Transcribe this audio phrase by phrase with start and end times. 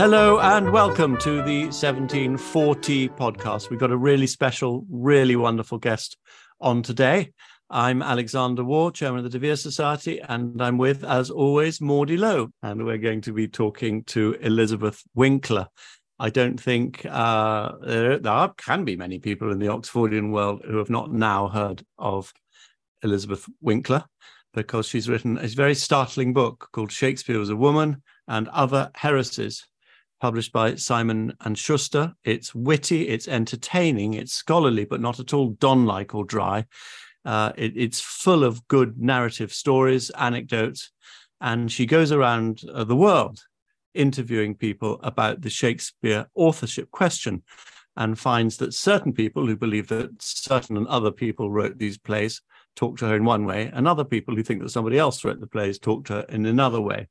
[0.00, 3.68] Hello and welcome to the 1740 podcast.
[3.68, 6.16] We've got a really special, really wonderful guest
[6.58, 7.32] on today.
[7.68, 12.16] I'm Alexander Waugh, Chairman of the De Vere Society, and I'm with, as always, Maudie
[12.16, 12.48] Lowe.
[12.62, 15.68] And we're going to be talking to Elizabeth Winkler.
[16.18, 20.78] I don't think uh, there, there can be many people in the Oxfordian world who
[20.78, 22.32] have not now heard of
[23.02, 24.06] Elizabeth Winkler
[24.54, 29.66] because she's written a very startling book called Shakespeare was a Woman and Other Heresies
[30.20, 32.14] published by Simon and Schuster.
[32.24, 36.66] It's witty, it's entertaining, it's scholarly, but not at all Don-like or dry.
[37.24, 40.92] Uh, it, it's full of good narrative stories, anecdotes,
[41.40, 43.40] and she goes around uh, the world
[43.94, 47.42] interviewing people about the Shakespeare authorship question
[47.96, 52.40] and finds that certain people who believe that certain and other people wrote these plays
[52.76, 55.40] talk to her in one way, and other people who think that somebody else wrote
[55.40, 57.08] the plays talk to her in another way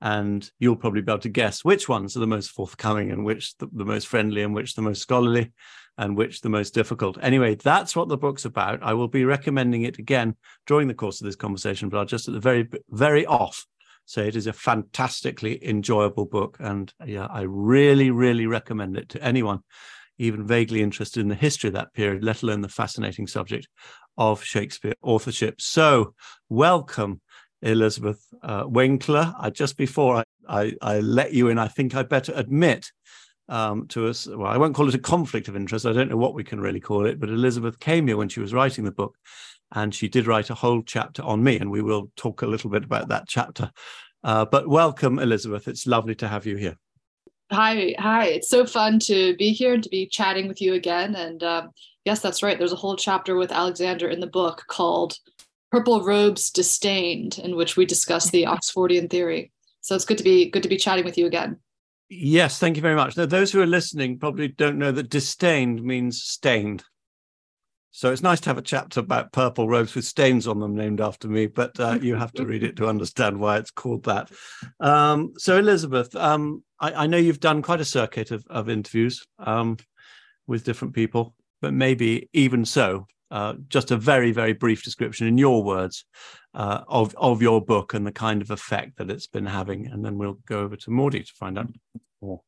[0.00, 3.56] and you'll probably be able to guess which ones are the most forthcoming and which
[3.58, 5.52] the, the, most friendly and which the most scholarly
[5.96, 7.18] and which the most difficult.
[7.20, 8.82] Anyway, that's what the book's about.
[8.82, 12.28] I will be recommending it again during the course of this conversation, but I'll just
[12.28, 13.66] at the very, very off
[14.06, 16.56] say it is a fantastically enjoyable book.
[16.60, 19.60] And yeah, I really, really recommend it to anyone
[20.18, 23.68] even vaguely interested in the history of that period, let alone the fascinating subject
[24.16, 25.60] of Shakespeare authorship.
[25.60, 26.14] So,
[26.48, 27.20] welcome
[27.62, 29.34] Elizabeth uh, Winkler.
[29.38, 32.90] I, just before I, I, I, let you in, I think I better admit
[33.48, 35.86] um, to us, well, I won't call it a conflict of interest.
[35.86, 38.40] I don't know what we can really call it, but Elizabeth came here when she
[38.40, 39.16] was writing the book,
[39.74, 42.70] and she did write a whole chapter on me, and we will talk a little
[42.70, 43.70] bit about that chapter.
[44.22, 45.68] Uh, but welcome, Elizabeth.
[45.68, 46.76] It's lovely to have you here.
[47.50, 48.26] Hi, hi.
[48.26, 51.14] It's so fun to be here and to be chatting with you again.
[51.14, 51.70] And um,
[52.04, 52.58] yes, that's right.
[52.58, 55.16] There's a whole chapter with Alexander in the book called
[55.70, 59.52] Purple Robes Disdained, in which we discuss the Oxfordian theory.
[59.80, 61.58] So it's good to be good to be chatting with you again.
[62.10, 63.16] Yes, thank you very much.
[63.16, 66.84] Now, those who are listening probably don't know that disdained means stained.
[67.90, 71.00] So it's nice to have a chapter about purple robes with stains on them named
[71.00, 74.30] after me, but uh, you have to read it to understand why it's called that.
[74.78, 79.26] Um, so, Elizabeth, um, I, I, know you've done quite a circuit of, of interviews
[79.38, 79.78] um,
[80.46, 85.38] with different people, but maybe even so, uh, just a very, very brief description in
[85.38, 86.04] your words
[86.54, 90.04] uh, of of your book and the kind of effect that it's been having, and
[90.04, 91.68] then we'll go over to Maudie to find out
[92.20, 92.40] more.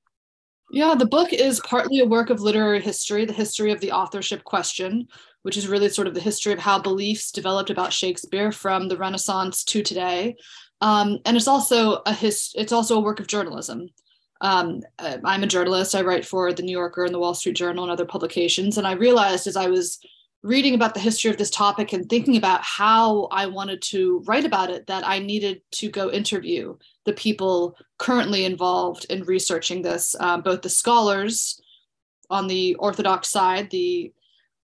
[0.73, 4.45] Yeah, the book is partly a work of literary history, the history of the authorship
[4.45, 5.09] question,
[5.43, 8.97] which is really sort of the history of how beliefs developed about Shakespeare from the
[8.97, 10.37] Renaissance to today.
[10.81, 13.89] Um, and it's also a his, it's also a work of journalism.
[14.41, 15.95] Um, uh, I'm a journalist.
[15.95, 18.79] I write for the New Yorker and the Wall Street Journal and other publications.
[18.79, 19.99] And I realized as I was
[20.43, 24.47] reading about the history of this topic and thinking about how I wanted to write
[24.47, 30.17] about it that I needed to go interview the people currently involved in researching this,
[30.19, 31.61] um, both the scholars
[32.31, 34.13] on the Orthodox side, the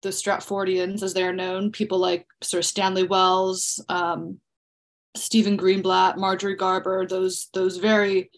[0.02, 4.40] the Stratfordians, as they are known, people like Sir Stanley Wells, um,
[5.16, 8.32] Stephen Greenblatt, Marjorie Garber, those those very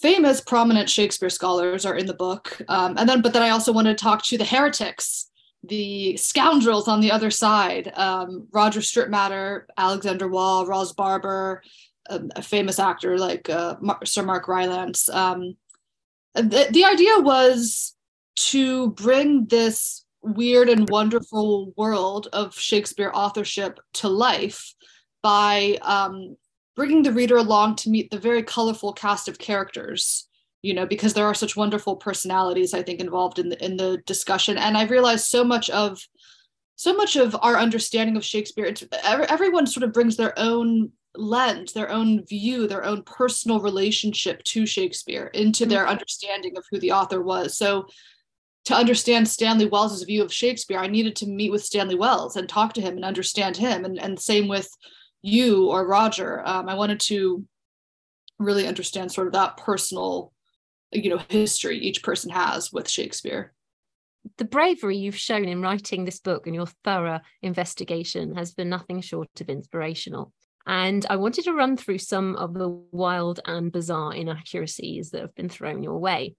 [0.00, 2.60] famous, prominent Shakespeare scholars are in the book.
[2.68, 5.29] Um, and then, but then I also wanted to talk to the heretics
[5.62, 11.62] the scoundrels on the other side um, Roger Strittmatter, Alexander Waugh, Ros Barber,
[12.08, 15.08] a, a famous actor like uh, Mar- Sir Mark Rylance.
[15.08, 15.56] Um,
[16.34, 17.94] the, the idea was
[18.36, 24.74] to bring this weird and wonderful world of Shakespeare authorship to life
[25.22, 26.36] by um,
[26.76, 30.29] bringing the reader along to meet the very colorful cast of characters
[30.62, 33.98] you know because there are such wonderful personalities i think involved in the in the
[34.06, 34.58] discussion.
[34.58, 36.00] And i realized so much of
[36.76, 41.72] so much of our understanding of shakespeare it's everyone sort of brings their own lens
[41.72, 45.92] their own view their own personal relationship to shakespeare into their mm-hmm.
[45.92, 47.56] understanding of who the author was.
[47.56, 47.86] So
[48.66, 52.46] to understand stanley wells's view of shakespeare i needed to meet with stanley wells and
[52.48, 53.84] talk to him and understand him.
[53.84, 54.68] And, and same with
[55.22, 56.42] you or roger.
[56.46, 57.44] Um, i wanted to
[58.38, 60.32] really understand sort of that personal
[60.92, 63.52] you know history each person has with shakespeare.
[64.36, 69.00] The bravery you've shown in writing this book and your thorough investigation has been nothing
[69.00, 70.32] short of inspirational.
[70.66, 75.34] And I wanted to run through some of the wild and bizarre inaccuracies that have
[75.34, 76.36] been thrown your way.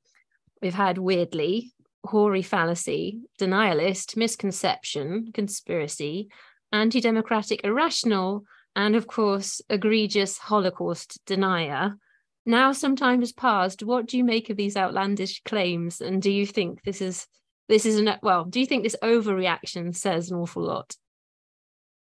[0.61, 1.73] We've had weirdly,
[2.05, 6.29] hoary fallacy, denialist, misconception, conspiracy,
[6.71, 8.43] anti democratic, irrational,
[8.75, 11.97] and of course, egregious Holocaust denier
[12.45, 16.31] now some time has passed what do you make of these outlandish claims and do
[16.31, 17.27] you think this is
[17.69, 20.95] this is an well do you think this overreaction says an awful lot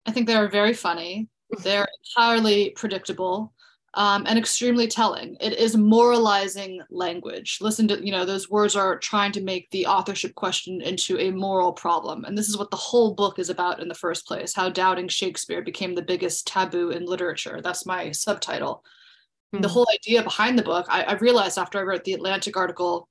[0.06, 1.28] i think they're very funny
[1.62, 3.52] they're entirely predictable
[3.96, 5.36] um, and extremely telling.
[5.40, 7.58] It is moralizing language.
[7.60, 11.31] Listen to, you know, those words are trying to make the authorship question into a
[11.31, 12.25] moral problem.
[12.25, 15.08] And this is what the whole book is about in the first place how doubting
[15.08, 17.60] Shakespeare became the biggest taboo in literature.
[17.62, 18.84] That's my subtitle.
[19.54, 19.62] Mm-hmm.
[19.62, 19.74] The hmm.
[19.74, 23.08] whole idea behind the book, I, I realized after I wrote the Atlantic article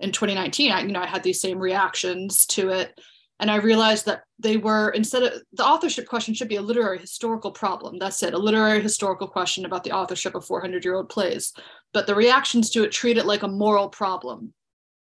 [0.00, 2.98] in 2019, I, you know, I had these same reactions to it
[3.40, 6.98] and i realized that they were instead of the authorship question should be a literary
[6.98, 11.08] historical problem that's it a literary historical question about the authorship of 400 year old
[11.08, 11.52] plays
[11.92, 14.52] but the reactions to it treat it like a moral problem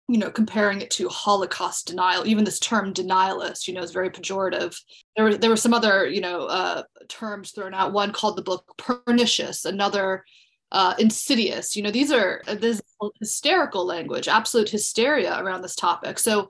[0.09, 4.11] you know comparing it to holocaust denial even this term denialist you know is very
[4.11, 4.77] pejorative
[5.17, 8.43] there were there were some other you know uh, terms thrown out one called the
[8.43, 10.25] book pernicious another
[10.73, 11.77] uh, insidious.
[11.77, 12.81] You know these are uh, this
[13.19, 16.19] hysterical language absolute hysteria around this topic.
[16.19, 16.49] So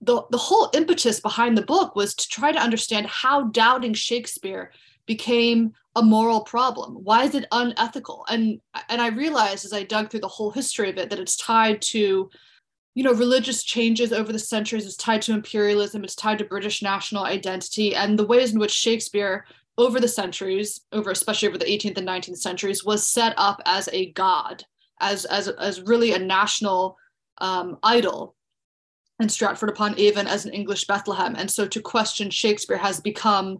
[0.00, 4.70] the, the whole impetus behind the book was to try to understand how doubting Shakespeare
[5.06, 6.94] became a moral problem.
[6.94, 8.24] Why is it unethical?
[8.28, 11.36] And and I realized as I dug through the whole history of it that it's
[11.36, 12.30] tied to
[12.94, 14.86] you know religious changes over the centuries.
[14.86, 16.04] It's tied to imperialism.
[16.04, 17.94] It's tied to british national identity.
[17.94, 22.08] And the ways in which shakespeare over the centuries over especially over the 18th and
[22.08, 24.64] 19th centuries was set up as a god
[25.00, 26.96] as as as really a national
[27.38, 28.36] um, idol
[29.20, 31.36] and Stratford upon Avon as an English Bethlehem.
[31.36, 33.58] And so to question Shakespeare has become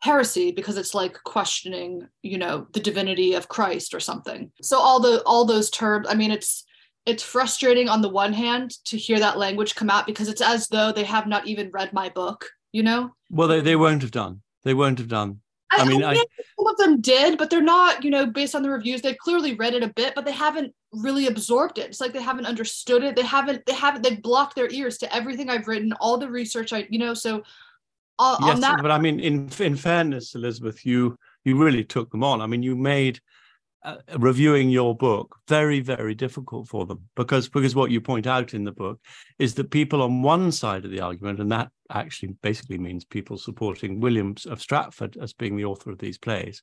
[0.00, 4.50] heresy because it's like questioning, you know, the divinity of Christ or something.
[4.62, 6.64] So all the all those terms, I mean, it's
[7.06, 10.68] it's frustrating on the one hand to hear that language come out because it's as
[10.68, 13.14] though they have not even read my book, you know?
[13.30, 14.42] Well, they, they won't have done.
[14.64, 15.40] They won't have done.
[15.70, 18.62] I, I mean, I, some of them did, but they're not, you know, based on
[18.62, 19.02] the reviews.
[19.02, 21.86] They've clearly read it a bit, but they haven't really absorbed it.
[21.86, 23.16] It's like they haven't understood it.
[23.16, 26.72] They haven't, they haven't, they've blocked their ears to everything I've written, all the research
[26.72, 27.42] I, you know, so
[28.18, 32.24] uh, yes, that- but I mean, in in fairness, Elizabeth, you you really took them
[32.24, 32.40] on.
[32.40, 33.20] I mean, you made
[34.16, 38.64] reviewing your book very very difficult for them because because what you point out in
[38.64, 38.98] the book
[39.38, 43.36] is that people on one side of the argument and that actually basically means people
[43.36, 46.62] supporting Williams of Stratford as being the author of these plays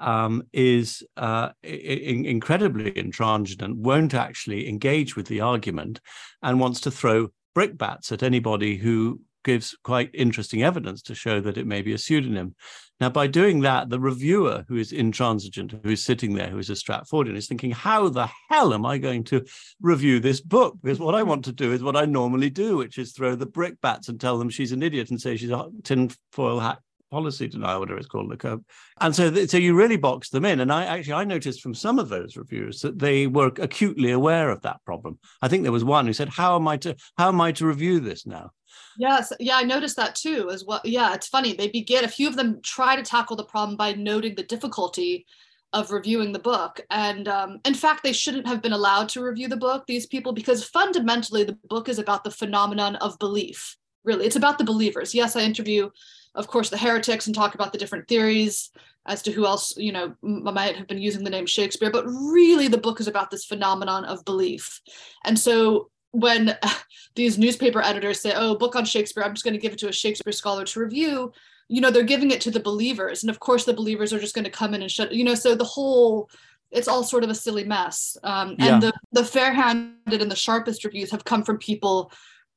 [0.00, 6.00] um, is uh, in- incredibly intransigent won't actually engage with the argument
[6.42, 11.56] and wants to throw brickbats at anybody who gives quite interesting evidence to show that
[11.56, 12.54] it may be a pseudonym.
[13.00, 16.70] Now, by doing that, the reviewer who is intransigent, who is sitting there, who is
[16.70, 19.44] a Stratfordian, is thinking, how the hell am I going to
[19.80, 20.76] review this book?
[20.82, 23.46] Because what I want to do is what I normally do, which is throw the
[23.46, 26.80] brickbats and tell them she's an idiot and say she's a tinfoil hat
[27.10, 28.60] policy denial, whatever it's called, up.
[29.00, 30.60] And so, th- so you really box them in.
[30.60, 34.50] And I actually I noticed from some of those reviews that they were acutely aware
[34.50, 35.18] of that problem.
[35.42, 37.66] I think there was one who said, "How am I to how am I to
[37.66, 38.50] review this now?"
[38.98, 40.80] Yes, yeah, I noticed that too as well.
[40.84, 41.52] Yeah, it's funny.
[41.52, 45.26] They begin a few of them try to tackle the problem by noting the difficulty
[45.72, 46.80] of reviewing the book.
[46.90, 50.32] And um, in fact, they shouldn't have been allowed to review the book, these people,
[50.32, 53.76] because fundamentally the book is about the phenomenon of belief.
[54.04, 55.14] Really, it's about the believers.
[55.14, 55.90] Yes, I interview,
[56.34, 58.70] of course, the heretics and talk about the different theories
[59.06, 62.68] as to who else, you know, might have been using the name Shakespeare, but really
[62.68, 64.80] the book is about this phenomenon of belief.
[65.24, 66.56] And so when
[67.16, 69.88] these newspaper editors say, "Oh, book on Shakespeare, I'm just going to give it to
[69.88, 71.32] a Shakespeare scholar to review,"
[71.68, 74.34] you know, they're giving it to the believers, and of course, the believers are just
[74.34, 75.12] going to come in and shut.
[75.12, 76.28] You know, so the whole
[76.70, 78.16] it's all sort of a silly mess.
[78.22, 78.78] Um, and yeah.
[78.78, 82.12] the the fair-handed and the sharpest reviews have come from people,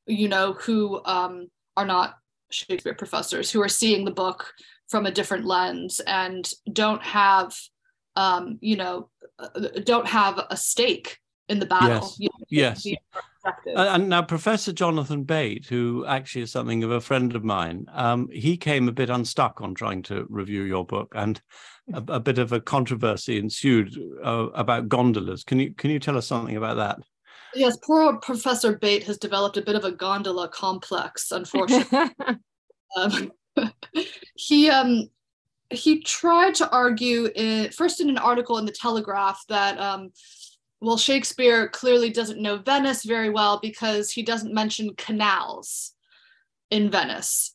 [0.06, 2.18] you know, who um, are not
[2.52, 4.54] Shakespeare professors, who are seeing the book
[4.90, 7.56] from a different lens and don't have,
[8.18, 9.48] um, you know, uh,
[9.86, 11.18] don't have a stake
[11.48, 12.08] in the battle.
[12.08, 12.20] Yes.
[12.20, 12.88] You know, yes.
[13.66, 18.30] And now, Professor Jonathan Bate, who actually is something of a friend of mine, um,
[18.32, 21.42] he came a bit unstuck on trying to review your book, and
[21.94, 25.44] a, a bit of a controversy ensued uh, about gondolas.
[25.44, 27.00] Can you can you tell us something about that?
[27.54, 32.10] Yes, poor Professor Bate has developed a bit of a gondola complex, unfortunately.
[32.98, 33.32] um,
[34.36, 35.10] he um,
[35.70, 40.12] he tried to argue in, first in an article in the Telegraph that um,
[40.82, 45.94] well, Shakespeare clearly doesn't know Venice very well because he doesn't mention canals
[46.72, 47.54] in Venice.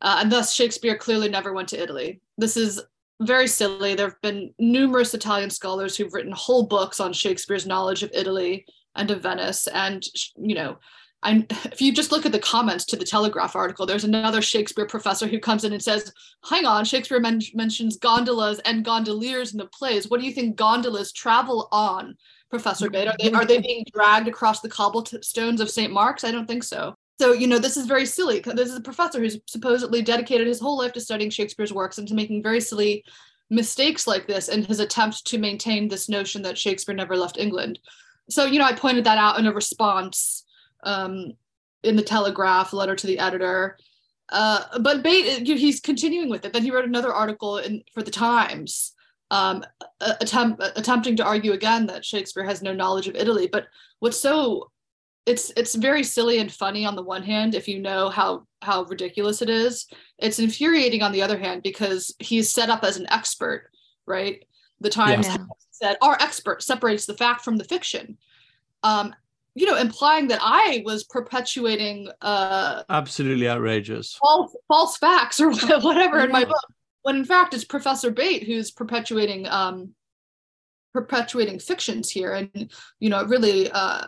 [0.00, 2.20] Uh, and thus, Shakespeare clearly never went to Italy.
[2.36, 2.82] This is
[3.22, 3.94] very silly.
[3.94, 8.66] There have been numerous Italian scholars who've written whole books on Shakespeare's knowledge of Italy
[8.96, 9.68] and of Venice.
[9.68, 10.04] And,
[10.36, 10.76] you know,
[11.22, 14.86] I'm, if you just look at the comments to the Telegraph article, there's another Shakespeare
[14.86, 16.12] professor who comes in and says,
[16.50, 20.10] Hang on, Shakespeare men- mentions gondolas and gondoliers in the plays.
[20.10, 22.16] What do you think gondolas travel on?
[22.50, 23.08] Professor Bate?
[23.08, 25.92] Are they are they being dragged across the cobblestones of St.
[25.92, 26.24] Mark's?
[26.24, 26.94] I don't think so.
[27.20, 28.40] So you know this is very silly.
[28.40, 32.08] This is a professor who's supposedly dedicated his whole life to studying Shakespeare's works and
[32.08, 33.04] to making very silly
[33.50, 37.78] mistakes like this in his attempt to maintain this notion that Shakespeare never left England.
[38.28, 40.44] So, you know, I pointed that out in a response
[40.82, 41.32] um,
[41.82, 43.78] in the Telegraph, letter to the editor.
[44.30, 46.52] Uh, but Bate, he's continuing with it.
[46.52, 48.93] Then he wrote another article in for the Times,
[49.34, 49.64] um,
[50.00, 53.48] attempt, attempting to argue again that Shakespeare has no knowledge of Italy.
[53.50, 53.66] But
[53.98, 54.70] what's so
[55.26, 58.82] it's it's very silly and funny on the one hand if you know how how
[58.84, 59.86] ridiculous it is
[60.18, 63.70] it's infuriating on the other hand because he's set up as an expert
[64.06, 64.44] right
[64.80, 65.38] the times yeah.
[65.70, 68.18] said our expert separates the fact from the fiction
[68.82, 69.14] um
[69.54, 75.50] you know implying that i was perpetuating uh absolutely outrageous false, false facts or
[75.80, 76.24] whatever yeah.
[76.24, 76.73] in my book
[77.04, 79.94] when in fact it's professor bate who's perpetuating um
[80.92, 82.70] perpetuating fictions here and
[83.00, 84.04] you know really uh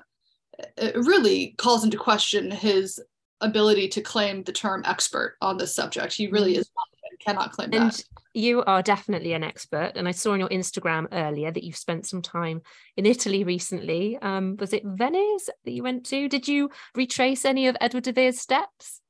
[0.77, 3.01] it really calls into question his
[3.41, 6.13] ability to claim the term expert on this subject.
[6.13, 6.59] He really mm.
[6.59, 6.87] is not,
[7.21, 8.03] cannot claim and that.
[8.35, 12.07] You are definitely an expert, and I saw on your Instagram earlier that you've spent
[12.07, 12.61] some time
[12.97, 14.19] in Italy recently.
[14.21, 16.29] Um, was it Venice that you went to?
[16.29, 19.01] Did you retrace any of Edward de Vere's steps?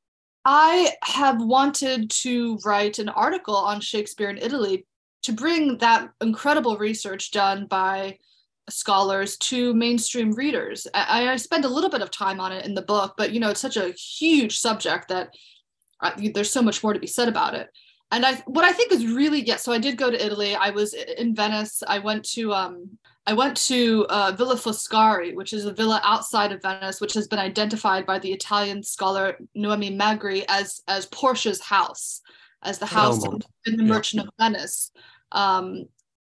[0.48, 4.86] I have wanted to write an article on Shakespeare in Italy
[5.24, 8.18] to bring that incredible research done by
[8.70, 10.86] scholars to mainstream readers.
[10.94, 13.40] I, I, spend a little bit of time on it in the book, but you
[13.40, 15.34] know, it's such a huge subject that
[16.00, 17.68] uh, there's so much more to be said about it.
[18.12, 19.56] And I, what I think is really, yeah.
[19.56, 20.54] So I did go to Italy.
[20.54, 21.82] I was in Venice.
[21.84, 26.52] I went to, um, I went to uh, Villa Foscari, which is a villa outside
[26.52, 31.60] of Venice, which has been identified by the Italian scholar Noemi Magri as as Portia's
[31.60, 32.20] house,
[32.62, 34.28] as the house in, in, the Merchant yeah.
[34.28, 34.92] of Venice,
[35.32, 35.86] um,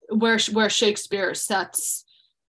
[0.10, 2.06] where where Shakespeare sets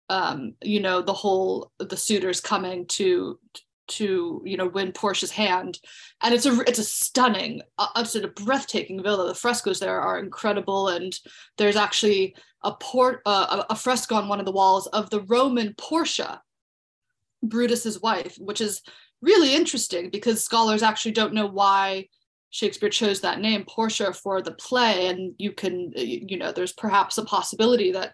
[0.09, 3.39] um, you know, the whole the suitors coming to
[3.87, 5.79] to you know win Portia's hand,
[6.21, 9.27] and it's a it's a stunning, uh, absolute breathtaking villa.
[9.27, 11.17] The frescoes there are incredible, and
[11.57, 15.73] there's actually a port uh, a fresco on one of the walls of the Roman
[15.77, 16.41] Portia,
[17.43, 18.81] Brutus's wife, which is
[19.21, 22.07] really interesting because scholars actually don't know why
[22.51, 27.17] Shakespeare chose that name Portia for the play, and you can you know there's perhaps
[27.17, 28.13] a possibility that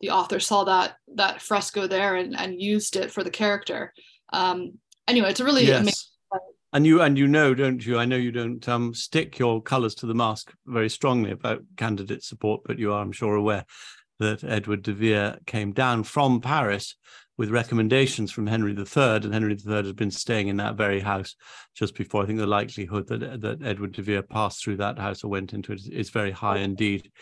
[0.00, 3.92] the author saw that that fresco there and, and used it for the character.
[4.32, 5.80] Um, anyway, it's a really yes.
[5.80, 6.08] amazing.
[6.72, 7.98] And you and you know, don't you?
[7.98, 12.24] I know you don't um, stick your colours to the mask very strongly about candidate
[12.24, 13.64] support, but you are, I'm sure, aware
[14.18, 16.96] that Edward de Vere came down from Paris
[17.36, 21.36] with recommendations from Henry III, and Henry III has been staying in that very house
[21.76, 22.24] just before.
[22.24, 25.52] I think the likelihood that that Edward de Vere passed through that house or went
[25.52, 27.12] into it is, is very high indeed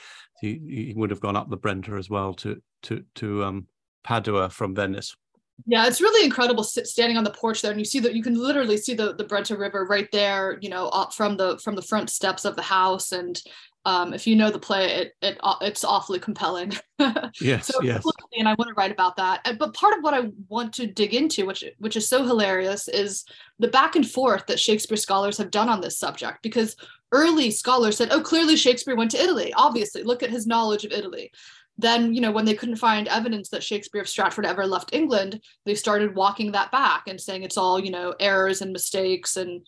[0.43, 3.67] he, he would have gone up the Brenta as well to to to um,
[4.05, 5.17] Padua from Venice.
[5.66, 8.35] Yeah, it's really incredible standing on the porch there, and you see that you can
[8.35, 12.11] literally see the the Brenta River right there, you know, from the from the front
[12.11, 13.12] steps of the house.
[13.12, 13.40] And
[13.85, 16.73] um, if you know the play, it it it's awfully compelling.
[17.40, 18.04] yes, so, yes.
[18.37, 19.56] And I want to write about that.
[19.59, 23.25] But part of what I want to dig into, which which is so hilarious, is
[23.59, 26.42] the back and forth that Shakespeare scholars have done on this subject.
[26.42, 26.76] Because
[27.12, 29.52] early scholars said, oh, clearly Shakespeare went to Italy.
[29.56, 31.30] Obviously, look at his knowledge of Italy.
[31.79, 35.41] Then, you know, when they couldn't find evidence that Shakespeare of Stratford ever left England,
[35.64, 39.67] they started walking that back and saying it's all, you know, errors and mistakes and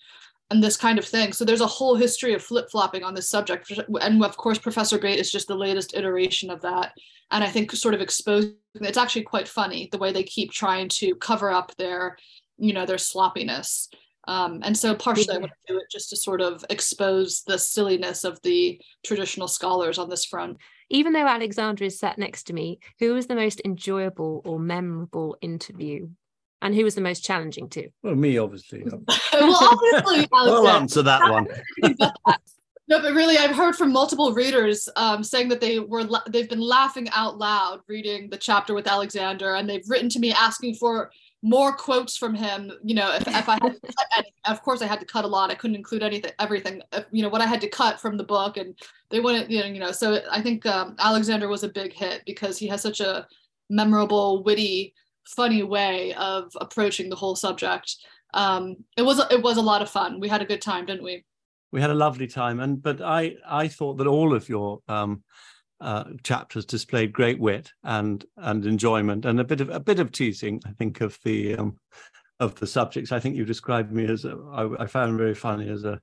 [0.50, 1.32] and this kind of thing.
[1.32, 3.72] So there's a whole history of flip-flopping on this subject.
[4.02, 6.92] And of course, Professor Bate is just the latest iteration of that.
[7.30, 10.90] And I think sort of exposing it's actually quite funny the way they keep trying
[10.90, 12.18] to cover up their,
[12.58, 13.88] you know, their sloppiness.
[14.28, 15.36] Um, and so partially yeah.
[15.36, 19.48] I want to do it just to sort of expose the silliness of the traditional
[19.48, 20.58] scholars on this front.
[20.90, 25.36] Even though Alexandra is sat next to me, who was the most enjoyable or memorable
[25.40, 26.08] interview?
[26.62, 27.88] And who was the most challenging too?
[28.02, 28.84] Well, me, obviously.
[29.32, 31.46] well, obviously, I'll answer that one.
[32.88, 36.60] no, but really, I've heard from multiple readers um, saying that they were they've been
[36.60, 41.10] laughing out loud reading the chapter with Alexander, and they've written to me asking for
[41.44, 42.72] more quotes from him.
[42.82, 43.76] You know, if, if I had,
[44.16, 45.50] any, of course, I had to cut a lot.
[45.50, 46.80] I couldn't include anything, everything.
[47.12, 48.74] You know, what I had to cut from the book, and
[49.10, 49.92] they wanted, you know, you know.
[49.92, 53.26] So I think um, Alexander was a big hit because he has such a
[53.68, 54.94] memorable, witty,
[55.26, 57.94] funny way of approaching the whole subject.
[58.32, 60.20] Um, it was it was a lot of fun.
[60.20, 61.26] We had a good time, didn't we?
[61.72, 65.22] We had a lovely time, and but I I thought that all of your um,
[65.80, 70.12] uh, chapters displayed great wit and and enjoyment and a bit of a bit of
[70.12, 70.60] teasing.
[70.66, 71.78] I think of the um,
[72.40, 73.12] of the subjects.
[73.12, 76.00] I think you described me as a, I, I found very funny as a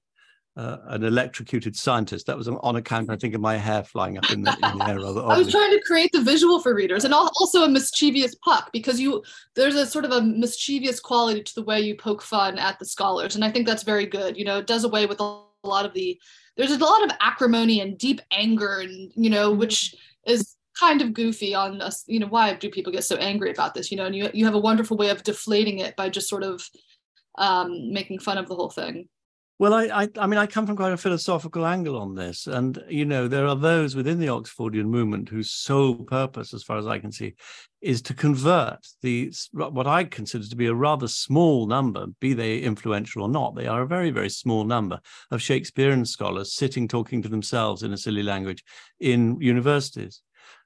[0.58, 2.26] uh, an electrocuted scientist.
[2.26, 4.90] That was on account, I think, of my hair flying up in the, in the
[4.90, 5.00] air.
[5.00, 8.70] Rather I was trying to create the visual for readers, and also a mischievous puck
[8.74, 9.24] because you
[9.56, 12.86] there's a sort of a mischievous quality to the way you poke fun at the
[12.86, 14.38] scholars, and I think that's very good.
[14.38, 16.20] You know, it does away with a lot of the
[16.58, 21.14] there's a lot of acrimony and deep anger and you know which is kind of
[21.14, 22.04] goofy on us.
[22.08, 24.46] You know why do people get so angry about this you know and you, you
[24.46, 26.68] have a wonderful way of deflating it by just sort of
[27.38, 29.08] um, making fun of the whole thing.
[29.60, 32.84] Well, I, I, I mean, I come from quite a philosophical angle on this, and
[32.90, 36.88] you know, there are those within the Oxfordian movement whose sole purpose, as far as
[36.88, 37.36] I can see,
[37.82, 42.60] is to convert the what I consider to be a rather small number, be they
[42.60, 43.56] influential or not.
[43.56, 45.00] They are a very, very small number
[45.32, 48.64] of Shakespearean scholars sitting talking to themselves in a silly language
[49.00, 50.22] in universities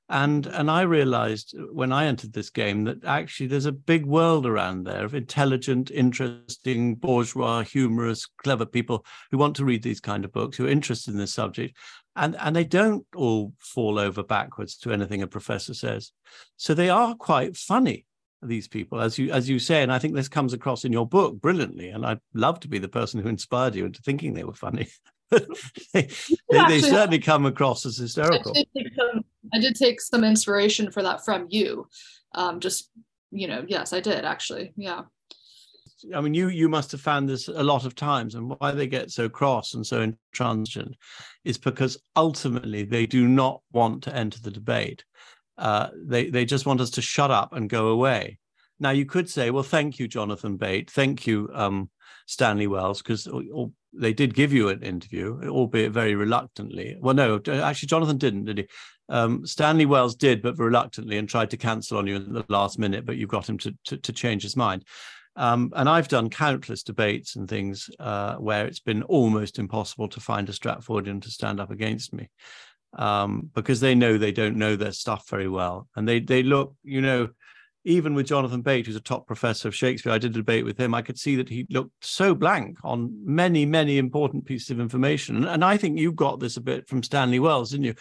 [0.10, 4.06] and and i realized uh, when i entered this game that actually there's a big
[4.06, 10.00] world around there of intelligent interesting bourgeois humorous clever people who want to read these
[10.00, 11.76] kind of books who are interested in this subject
[12.16, 16.12] and and they don't all fall over backwards to anything a professor says
[16.58, 18.06] so they are quite funny
[18.42, 21.08] these people as you as you say and i think this comes across in your
[21.08, 24.44] book brilliantly and i'd love to be the person who inspired you into thinking they
[24.44, 24.88] were funny
[25.32, 25.48] they,
[25.94, 28.54] they, they, certainly come across as hysterical.
[28.56, 31.88] I did, some, I did take some, inspiration for that from you.
[32.36, 32.92] Um, just
[33.32, 34.74] you know, yes, I did actually.
[34.78, 35.02] Yeah.
[36.14, 38.88] I mean, you you must have found this a lot of times, and why they
[38.88, 40.96] get so cross and so intransigent
[41.44, 45.04] is because ultimately they do not want to enter the debate.
[45.58, 48.40] Uh, they they just want us to shut up and go away.
[48.80, 51.90] Now you could say, well, thank you, Jonathan Bate, thank you, um,
[52.26, 53.28] Stanley Wells, because
[53.94, 56.98] they did give you an interview, albeit very reluctantly.
[57.00, 58.68] Well, no, actually, Jonathan didn't, did he?
[59.08, 62.80] Um, Stanley Wells did, but reluctantly, and tried to cancel on you in the last
[62.80, 63.06] minute.
[63.06, 64.84] But you got him to to, to change his mind.
[65.36, 70.20] Um, and I've done countless debates and things uh, where it's been almost impossible to
[70.20, 72.30] find a Stratfordian to stand up against me
[72.98, 76.76] um, because they know they don't know their stuff very well, and they they look,
[76.84, 77.30] you know
[77.86, 80.80] even with Jonathan Bate, who's a top professor of Shakespeare, I did a debate with
[80.80, 80.96] him.
[80.96, 85.46] I could see that he looked so blank on many, many important pieces of information.
[85.46, 87.94] And I think you got this a bit from Stanley Wells, didn't you?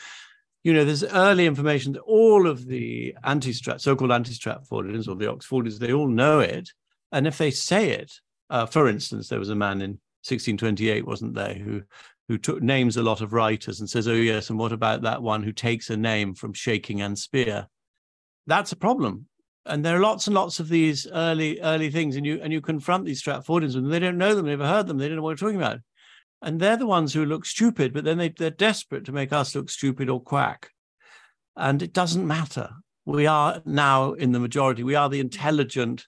[0.64, 5.78] You know, there's early information that all of the anti-strat, so-called anti-Stratfordians or the Oxfordians,
[5.78, 6.70] they all know it.
[7.14, 8.12] And if they say it,
[8.50, 9.90] uh, for instance, there was a man in
[10.26, 11.82] 1628, wasn't there, who
[12.26, 15.22] who took names a lot of writers and says, "Oh yes, and what about that
[15.22, 17.68] one who takes a name from shaking and spear?"
[18.48, 19.28] That's a problem.
[19.64, 22.60] And there are lots and lots of these early early things and you and you
[22.60, 24.46] confront these stratfordians and they don't know them.
[24.46, 24.98] They never heard them.
[24.98, 25.78] They don't know what you're talking about.
[26.42, 29.54] And they're the ones who look stupid but then they, they're desperate to make us
[29.54, 30.70] look stupid or quack.
[31.56, 32.70] And it doesn't matter.
[33.06, 36.06] We are now in the majority we are the intelligent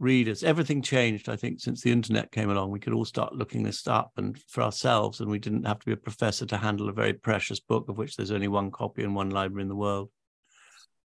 [0.00, 3.62] readers everything changed i think since the internet came along we could all start looking
[3.64, 6.88] this up and for ourselves and we didn't have to be a professor to handle
[6.88, 9.74] a very precious book of which there's only one copy in one library in the
[9.74, 10.08] world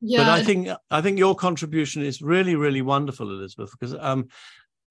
[0.01, 0.19] yeah.
[0.19, 4.27] But I think I think your contribution is really really wonderful, Elizabeth, because um,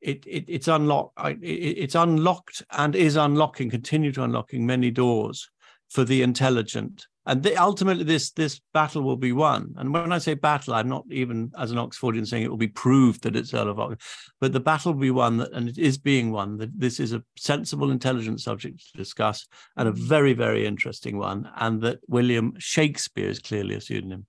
[0.01, 5.49] it, it it's unlocked it, it's unlocked and is unlocking, continue to unlocking many doors
[5.91, 7.07] for the intelligent.
[7.27, 9.75] And the, ultimately, this this battle will be won.
[9.77, 12.69] And when I say battle, I'm not even as an Oxfordian saying it will be
[12.69, 14.01] proved that it's Earl of Oxford,
[14.41, 16.57] but the battle will be won, that, and it is being won.
[16.59, 19.99] That this is a sensible, intelligent subject to discuss, and a mm.
[19.99, 21.51] very, very interesting one.
[21.57, 24.27] And that William Shakespeare is clearly a pseudonym.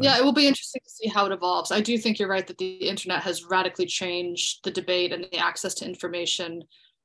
[0.00, 1.70] Yeah, it will be interesting to see how it evolves.
[1.70, 5.36] I do think you're right that the internet has radically changed the debate and the
[5.36, 6.62] access to information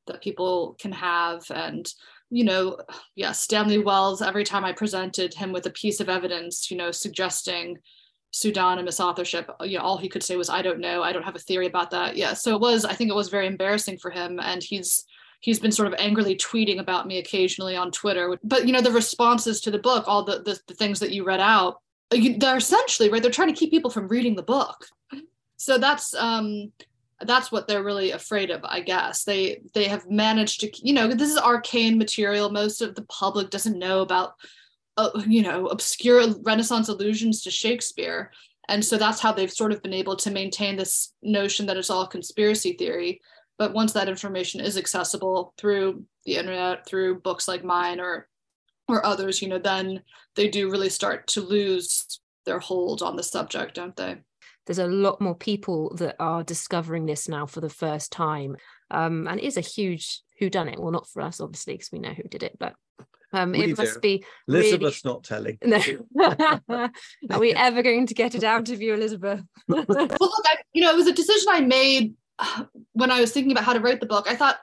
[0.08, 1.44] that people can have.
[1.54, 1.86] And,
[2.34, 2.78] you know,
[3.16, 6.92] yeah, Stanley Wells, every time I presented him with a piece of evidence, you know,
[6.92, 7.78] suggesting
[8.32, 11.36] pseudonymous authorship, you know, all he could say was, I don't know, I don't have
[11.36, 12.18] a theory about that.
[12.18, 12.34] Yeah.
[12.34, 14.40] So it was, I think it was very embarrassing for him.
[14.40, 15.06] And he's,
[15.42, 18.38] he's been sort of angrily tweeting about me occasionally on Twitter.
[18.44, 21.24] But you know, the responses to the book, all the, the, the things that you
[21.24, 21.82] read out,
[22.38, 24.86] they're essentially right they're trying to keep people from reading the book
[25.58, 26.72] so that's um
[27.24, 29.24] that's what they're really afraid of i guess.
[29.24, 32.50] They they have managed to you know this is arcane material.
[32.50, 34.34] Most of the public doesn't know about
[34.98, 38.32] uh, you know obscure renaissance allusions to shakespeare.
[38.70, 41.90] And so that's how they've sort of been able to maintain this notion that it's
[41.90, 43.20] all conspiracy theory.
[43.58, 48.28] But once that information is accessible through the internet through books like mine or
[48.88, 50.02] or others, you know, then
[50.36, 54.18] they do really start to lose their hold on the subject, don't they?
[54.66, 58.56] There's a lot more people that are discovering this now for the first time.
[58.92, 60.80] Um, and it is a huge who done it.
[60.80, 62.76] Well, not for us, obviously, because we know who did it, but
[63.34, 65.14] um, it must be Elizabeth's really...
[65.14, 65.58] not telling.
[65.64, 65.82] No.
[67.32, 69.42] Are we ever going to get it out of you, Elizabeth?
[69.68, 72.14] well, look, I, you know, it was a decision I made
[72.94, 74.28] when I was thinking about how to write the book.
[74.30, 74.60] I thought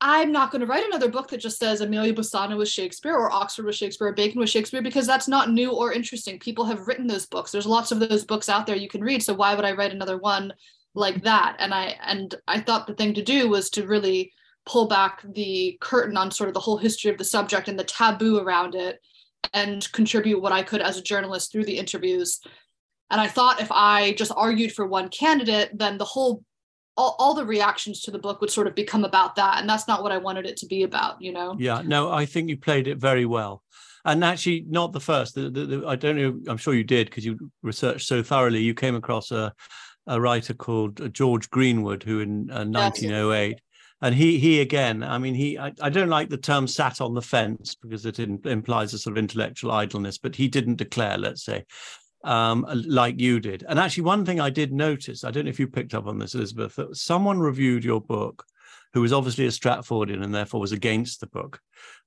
[0.00, 3.32] I'm not going to write another book that just says Emilia Bassano was Shakespeare or
[3.32, 6.38] Oxford was Shakespeare or Bacon was Shakespeare because that's not new or interesting.
[6.38, 7.50] People have written those books.
[7.50, 9.24] There's lots of those books out there you can read.
[9.24, 10.52] So why would I write another one
[10.94, 11.56] like that?
[11.58, 14.32] And I and I thought the thing to do was to really
[14.66, 17.84] pull back the curtain on sort of the whole history of the subject and the
[17.84, 19.00] taboo around it
[19.52, 22.40] and contribute what I could as a journalist through the interviews.
[23.10, 26.44] And I thought if I just argued for one candidate, then the whole
[26.98, 29.60] all, all the reactions to the book would sort of become about that.
[29.60, 31.54] And that's not what I wanted it to be about, you know?
[31.58, 33.62] Yeah, no, I think you played it very well.
[34.04, 35.34] And actually, not the first.
[35.34, 36.40] The, the, the, I don't know.
[36.48, 38.62] I'm sure you did because you researched so thoroughly.
[38.62, 39.52] You came across a,
[40.06, 43.60] a writer called uh, George Greenwood, who in uh, 1908
[44.00, 47.14] and he he again i mean he I, I, don't like the term sat on
[47.14, 51.18] the fence because it in, implies a sort of intellectual idleness but he didn't declare
[51.18, 51.64] let's say
[52.24, 53.64] um, like you did.
[53.68, 56.18] And actually, one thing I did notice, I don't know if you picked up on
[56.18, 58.44] this, Elizabeth, that someone reviewed your book
[58.94, 61.60] who was obviously a Stratfordian and therefore was against the book.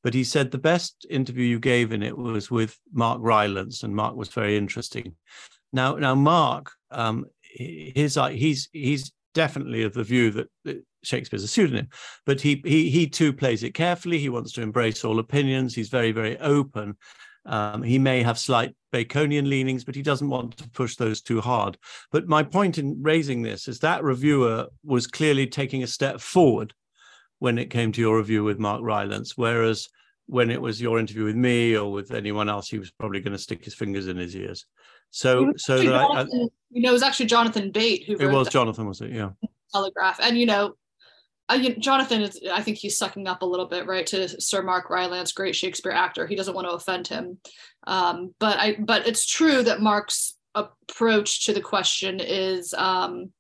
[0.03, 3.95] But he said the best interview you gave in it was with Mark Rylance, and
[3.95, 5.15] Mark was very interesting.
[5.71, 11.87] Now, now Mark, um, his he's he's definitely of the view that Shakespeare's a pseudonym,
[12.25, 14.19] but he he he too plays it carefully.
[14.19, 15.75] He wants to embrace all opinions.
[15.75, 16.97] He's very very open,
[17.45, 21.41] um, he may have slight Baconian leanings, but he doesn't want to push those too
[21.41, 21.77] hard.
[22.11, 26.73] But my point in raising this is that reviewer was clearly taking a step forward
[27.39, 29.87] when it came to your review with Mark Rylance, whereas
[30.27, 33.33] when it was your interview with me or with anyone else, he was probably going
[33.33, 34.65] to stick his fingers in his ears.
[35.09, 36.25] So, so that I, I,
[36.69, 38.15] you know, it was actually Jonathan Bate who.
[38.15, 39.11] It was Jonathan, was it?
[39.11, 39.31] Yeah.
[39.73, 40.75] Telegraph, and you know,
[41.57, 45.31] Jonathan is, I think he's sucking up a little bit, right, to Sir Mark Rylance,
[45.31, 46.27] great Shakespeare actor.
[46.27, 47.37] He doesn't want to offend him,
[47.87, 53.31] um, but I, but it's true that Mark's approach to the question is, um,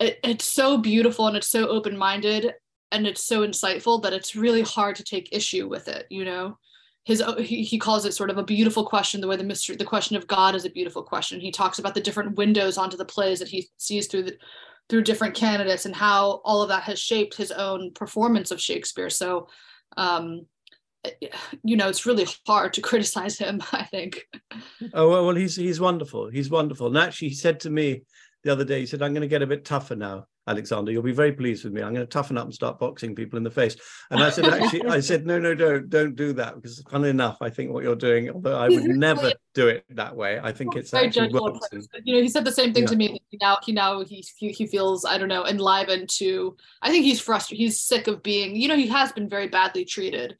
[0.00, 2.52] it, it's so beautiful and it's so open minded
[2.90, 6.06] and it's so insightful that it's really hard to take issue with it.
[6.10, 6.58] You know,
[7.04, 9.84] his he, he calls it sort of a beautiful question, the way the mystery, the
[9.84, 11.40] question of God is a beautiful question.
[11.40, 14.36] He talks about the different windows onto the plays that he sees through the
[14.88, 19.10] through different candidates and how all of that has shaped his own performance of Shakespeare.
[19.10, 19.48] So,
[19.96, 20.46] um,
[21.62, 23.62] you know, it's really hard to criticize him.
[23.72, 24.26] I think.
[24.94, 26.28] Oh well, well, he's he's wonderful.
[26.28, 26.88] He's wonderful.
[26.88, 28.02] And actually, he said to me
[28.44, 31.02] the other day, he said, "I'm going to get a bit tougher now." Alexander, you'll
[31.02, 31.82] be very pleased with me.
[31.82, 33.76] I'm going to toughen up and start boxing people in the face.
[34.10, 37.38] And I said, actually, I said, no, no, don't, don't do that because, funnily enough,
[37.40, 40.74] I think what you're doing, although I would never do it that way, I think
[40.74, 41.30] it's very actually
[42.04, 42.88] You know, he said the same thing yeah.
[42.88, 43.22] to me.
[43.30, 46.56] He now, he now he he feels, I don't know, enlivened to.
[46.80, 47.62] I think he's frustrated.
[47.62, 48.56] He's sick of being.
[48.56, 50.36] You know, he has been very badly treated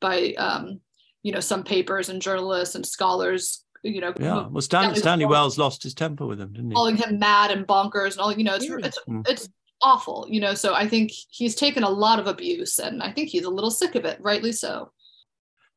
[0.00, 0.80] by, um,
[1.22, 4.12] you know, some papers and journalists and scholars you know.
[4.18, 6.74] Yeah, well, Stan, Stanley Wells lost his temper with him, didn't he?
[6.74, 8.32] Calling him mad and bonkers and all.
[8.32, 8.76] You know, it's yeah.
[8.82, 9.28] it's mm.
[9.28, 9.48] it's
[9.82, 10.26] awful.
[10.28, 13.44] You know, so I think he's taken a lot of abuse, and I think he's
[13.44, 14.90] a little sick of it, rightly so.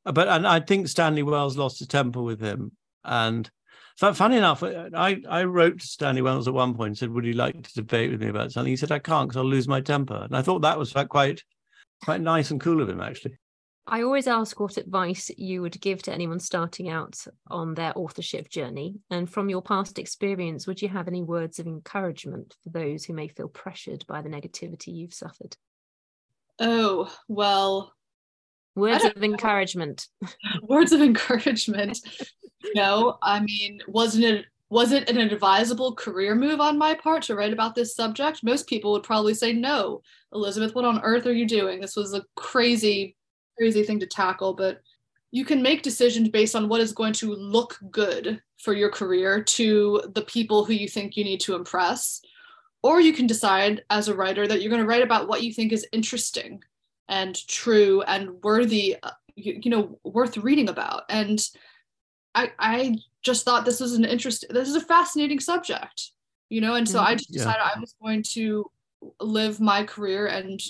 [0.06, 2.72] Uh, but and I think Stanley Wells lost his temper with him,
[3.04, 3.50] and.
[4.00, 7.34] Funny enough, I, I wrote to Stanley Wells at one point and said, "Would you
[7.34, 9.82] like to debate with me about something?" He said, "I can't because I'll lose my
[9.82, 11.41] temper." And I thought that was quite
[12.04, 13.39] quite nice and cool of him, actually.
[13.89, 17.17] I always ask what advice you would give to anyone starting out
[17.50, 18.95] on their authorship journey.
[19.10, 23.13] And from your past experience, would you have any words of encouragement for those who
[23.13, 25.56] may feel pressured by the negativity you've suffered?
[26.60, 27.93] Oh, well.
[28.76, 30.08] Words of encouragement.
[30.62, 31.97] words of encouragement.
[32.76, 37.36] no, I mean, wasn't it was it an advisable career move on my part to
[37.36, 38.43] write about this subject?
[38.43, 40.02] Most people would probably say no.
[40.34, 41.80] Elizabeth, what on earth are you doing?
[41.80, 43.15] This was a crazy
[43.58, 44.82] crazy thing to tackle, but
[45.32, 49.43] you can make decisions based on what is going to look good for your career
[49.43, 52.22] to the people who you think you need to impress.
[52.84, 55.52] Or you can decide as a writer that you're going to write about what you
[55.52, 56.63] think is interesting
[57.10, 58.98] and true and worthy,
[59.36, 61.04] you, know, worth reading about.
[61.10, 61.46] And
[62.36, 64.46] I, I just thought this was an interest.
[64.50, 66.12] This is a fascinating subject,
[66.50, 67.08] you know, and so mm-hmm.
[67.08, 67.72] I just decided yeah.
[67.76, 68.70] I was going to
[69.20, 70.62] live my career and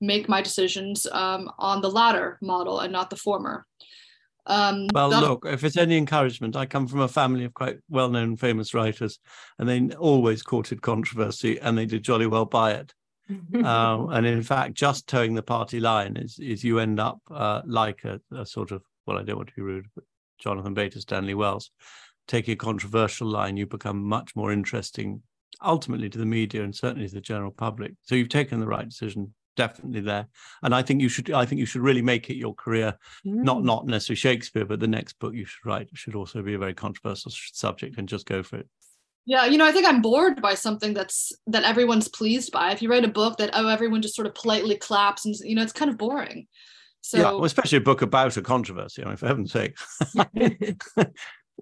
[0.00, 3.66] make my decisions um, on the latter model and not the former.
[4.46, 7.78] Um, well, the- look, if it's any encouragement, I come from a family of quite
[7.88, 9.18] well known, famous writers,
[9.58, 12.94] and they always courted controversy and they did jolly well by it.
[13.30, 17.62] uh, and in fact, just towing the party line is, is you end up uh,
[17.64, 20.04] like a, a, sort of, well, I don't want to be rude, but
[20.38, 21.70] Jonathan Bater, Stanley Wells,
[22.26, 25.22] taking a controversial line, you become much more interesting
[25.62, 27.92] ultimately to the media and certainly to the general public.
[28.02, 30.26] So you've taken the right decision definitely there.
[30.62, 32.96] And I think you should I think you should really make it your career,
[33.26, 33.44] mm.
[33.44, 36.58] not not necessarily Shakespeare, but the next book you should write should also be a
[36.58, 38.68] very controversial subject and just go for it.
[39.26, 42.72] Yeah, you know, I think I'm bored by something that's that everyone's pleased by.
[42.72, 45.54] If you write a book that oh everyone just sort of politely claps and you
[45.54, 46.46] know it's kind of boring.
[47.02, 49.02] So yeah, well, especially a book about a controversy.
[49.02, 49.76] I mean, for heaven's sake,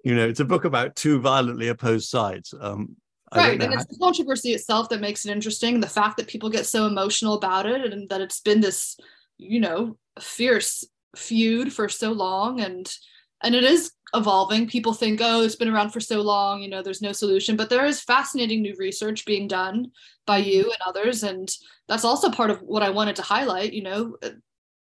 [0.04, 2.54] you know, it's a book about two violently opposed sides.
[2.60, 2.96] Um,
[3.34, 6.66] right and it's the controversy itself that makes it interesting the fact that people get
[6.66, 8.96] so emotional about it and that it's been this
[9.36, 10.84] you know fierce
[11.16, 12.92] feud for so long and
[13.40, 14.66] and it is evolving.
[14.66, 17.68] People think oh it's been around for so long you know there's no solution but
[17.68, 19.90] there is fascinating new research being done
[20.26, 21.50] by you and others and
[21.88, 24.30] that's also part of what i wanted to highlight you know uh,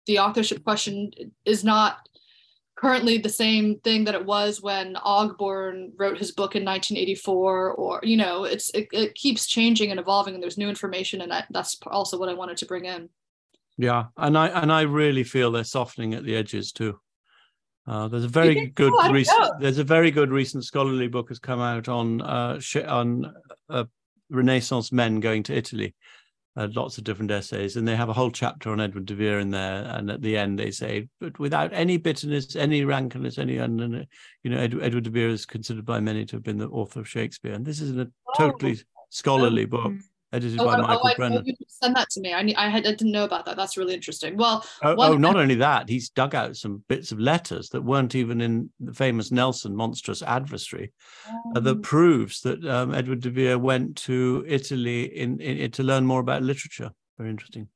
[0.07, 1.11] the authorship question
[1.45, 2.07] is not
[2.81, 7.99] currently the same thing that it was when Ogburn wrote his book in 1984 or
[8.01, 11.43] you know it's it, it keeps changing and evolving and there's new information and I,
[11.51, 13.07] that's also what I wanted to bring in.
[13.77, 16.99] Yeah and I and I really feel they're softening at the edges too.
[17.87, 19.11] Uh, there's a very good so?
[19.11, 23.31] recent there's a very good recent scholarly book has come out on uh, on
[23.69, 23.83] uh,
[24.31, 25.93] Renaissance men going to Italy
[26.57, 29.39] uh, lots of different essays, and they have a whole chapter on Edward de Vere
[29.39, 29.85] in there.
[29.85, 34.05] And at the end, they say, but without any bitterness, any rankness, any, and,
[34.43, 36.99] you know, Edward, Edward de Vere is considered by many to have been the author
[36.99, 39.01] of Shakespeare, and this is a totally oh.
[39.09, 39.93] scholarly book
[40.33, 41.45] edited oh, by oh, Michael oh, Brennan.
[41.45, 42.33] you send that to me.
[42.33, 43.57] I I, had, I didn't know about that.
[43.57, 44.37] That's really interesting.
[44.37, 48.15] Well, oh, oh not only that, he's dug out some bits of letters that weren't
[48.15, 50.91] even in the famous Nelson monstrous adversary,
[51.55, 51.79] uh, that oh.
[51.79, 56.19] proves that um, Edward de Vere went to Italy in, in, in, to learn more
[56.19, 56.91] about literature.
[57.17, 57.67] Very interesting.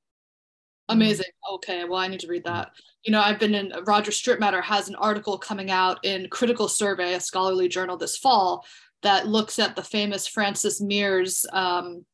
[0.88, 1.26] Amazing.
[1.54, 2.54] Okay, well, I need to read mm.
[2.54, 2.72] that.
[3.04, 7.14] You know, I've been in Roger Strittmatter has an article coming out in Critical Survey,
[7.14, 8.66] a scholarly journal this fall,
[9.02, 12.06] that looks at the famous Francis Meres um,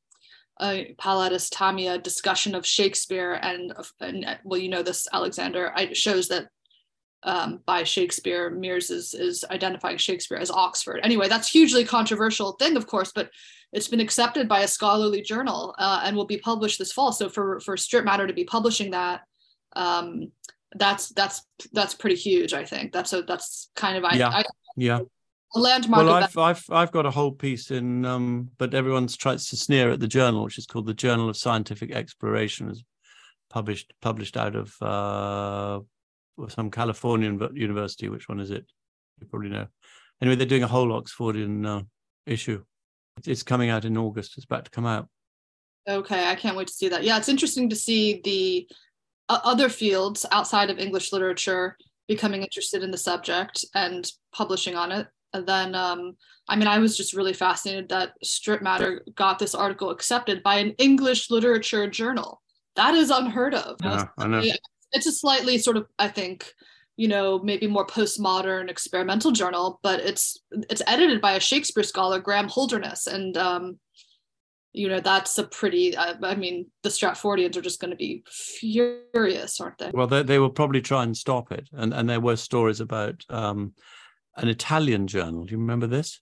[0.61, 5.73] uh, Tamia discussion of Shakespeare and, and well, you know this, Alexander.
[5.75, 6.47] It shows that
[7.23, 11.01] um, by Shakespeare, Meres is, is identifying Shakespeare as Oxford.
[11.03, 13.29] Anyway, that's hugely controversial thing, of course, but
[13.73, 17.11] it's been accepted by a scholarly journal uh, and will be published this fall.
[17.11, 19.21] So for for Strittmatter to be publishing that,
[19.73, 20.31] um,
[20.75, 22.53] that's that's that's pretty huge.
[22.53, 24.43] I think that's a that's kind of yeah I,
[24.75, 24.99] yeah
[25.55, 26.05] landmark.
[26.05, 29.91] Well, I've, I've I've got a whole piece in, um, but everyone's tries to sneer
[29.91, 32.83] at the journal, which is called the Journal of Scientific Exploration, is
[33.49, 35.79] published published out of uh,
[36.49, 38.09] some Californian university.
[38.09, 38.65] Which one is it?
[39.19, 39.67] You probably know.
[40.21, 41.83] Anyway, they're doing a whole Oxfordian uh,
[42.25, 42.63] issue.
[43.25, 44.37] It's coming out in August.
[44.37, 45.07] It's about to come out.
[45.89, 47.03] Okay, I can't wait to see that.
[47.03, 48.67] Yeah, it's interesting to see the
[49.29, 54.91] uh, other fields outside of English literature becoming interested in the subject and publishing on
[54.91, 56.15] it and then um,
[56.47, 60.71] I mean, I was just really fascinated that Strittmatter got this article accepted by an
[60.77, 62.41] English literature journal.
[62.75, 63.77] That is unheard of.
[63.83, 64.43] Yeah, I know.
[64.93, 66.53] It's a slightly sort of, I think,
[66.97, 70.37] you know, maybe more postmodern experimental journal, but it's
[70.69, 73.79] it's edited by a Shakespeare scholar, Graham Holderness, and um,
[74.73, 75.95] you know that's a pretty.
[75.97, 79.91] I, I mean, the Stratfordians are just going to be furious, aren't they?
[79.93, 83.23] Well, they they will probably try and stop it, and and there were stories about.
[83.29, 83.73] Um,
[84.37, 85.45] an Italian journal.
[85.45, 86.21] Do you remember this?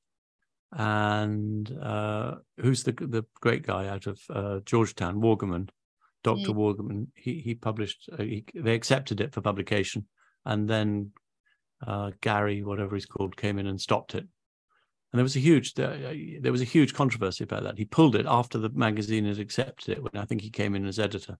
[0.71, 5.69] And uh, who's the the great guy out of uh, Georgetown, Waugaman,
[6.23, 6.55] Doctor mm.
[6.55, 7.07] Waugaman?
[7.15, 8.09] He he published.
[8.11, 10.05] Uh, he, they accepted it for publication,
[10.45, 11.11] and then
[11.85, 14.27] uh, Gary, whatever he's called, came in and stopped it.
[15.11, 17.79] And there was a huge there, there was a huge controversy about that.
[17.79, 20.03] He pulled it after the magazine had accepted it.
[20.03, 21.39] When I think he came in as editor.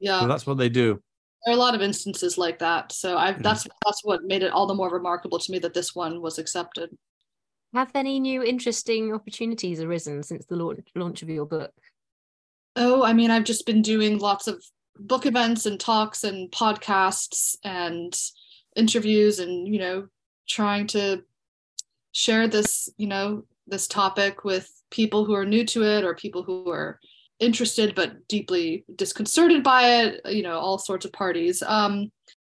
[0.00, 1.02] Yeah, so that's what they do
[1.44, 2.92] there are a lot of instances like that.
[2.92, 3.42] So I've mm.
[3.42, 6.38] that's that's what made it all the more remarkable to me that this one was
[6.38, 6.90] accepted.
[7.74, 11.72] Have any new interesting opportunities arisen since the launch, launch of your book?
[12.76, 14.62] Oh, I mean, I've just been doing lots of
[14.98, 18.18] book events and talks and podcasts and
[18.76, 20.06] interviews and you know
[20.48, 21.22] trying to
[22.12, 26.42] share this you know this topic with people who are new to it or people
[26.42, 26.98] who are
[27.42, 32.10] interested but deeply disconcerted by it you know all sorts of parties um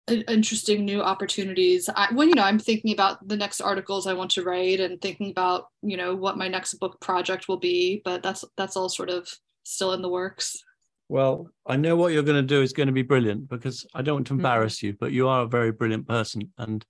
[0.08, 4.32] interesting new opportunities I, well you know i'm thinking about the next articles i want
[4.32, 8.22] to write and thinking about you know what my next book project will be but
[8.22, 9.28] that's that's all sort of
[9.62, 10.64] still in the works
[11.08, 14.02] well i know what you're going to do is going to be brilliant because i
[14.02, 14.40] don't want to mm-hmm.
[14.40, 14.88] embarrass mm-hmm.
[14.88, 16.84] you but you are a very brilliant person and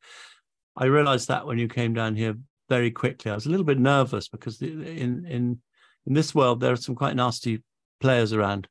[0.76, 2.34] i realized that when you came down here
[2.70, 5.60] very quickly i was a little bit nervous because in in
[6.06, 7.62] in this world there are some quite nasty
[8.02, 8.68] players around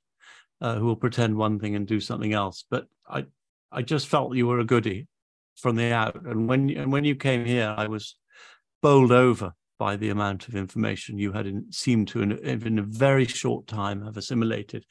[0.62, 2.64] uh, who will pretend one thing and do something else.
[2.70, 3.26] But I,
[3.72, 5.08] I just felt you were a goody
[5.56, 6.24] from the out.
[6.26, 8.16] And when and when you came here, I was
[8.82, 12.84] bowled over by the amount of information you had in, seemed to, in, in a
[12.84, 14.86] very short time, have assimilated.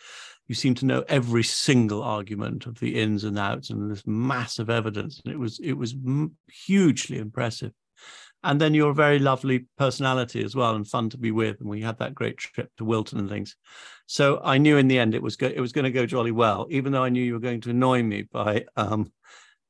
[0.49, 4.69] You seemed to know every single argument of the ins and outs, and this massive
[4.69, 5.21] evidence.
[5.25, 5.95] And it was it was
[6.67, 7.73] hugely impressive
[8.43, 11.81] and then your very lovely personality as well and fun to be with and we
[11.81, 13.57] had that great trip to wilton and things
[14.07, 16.33] so i knew in the end it was go- it was going to go jolly
[16.33, 19.11] well even though i knew you were going to annoy me by um,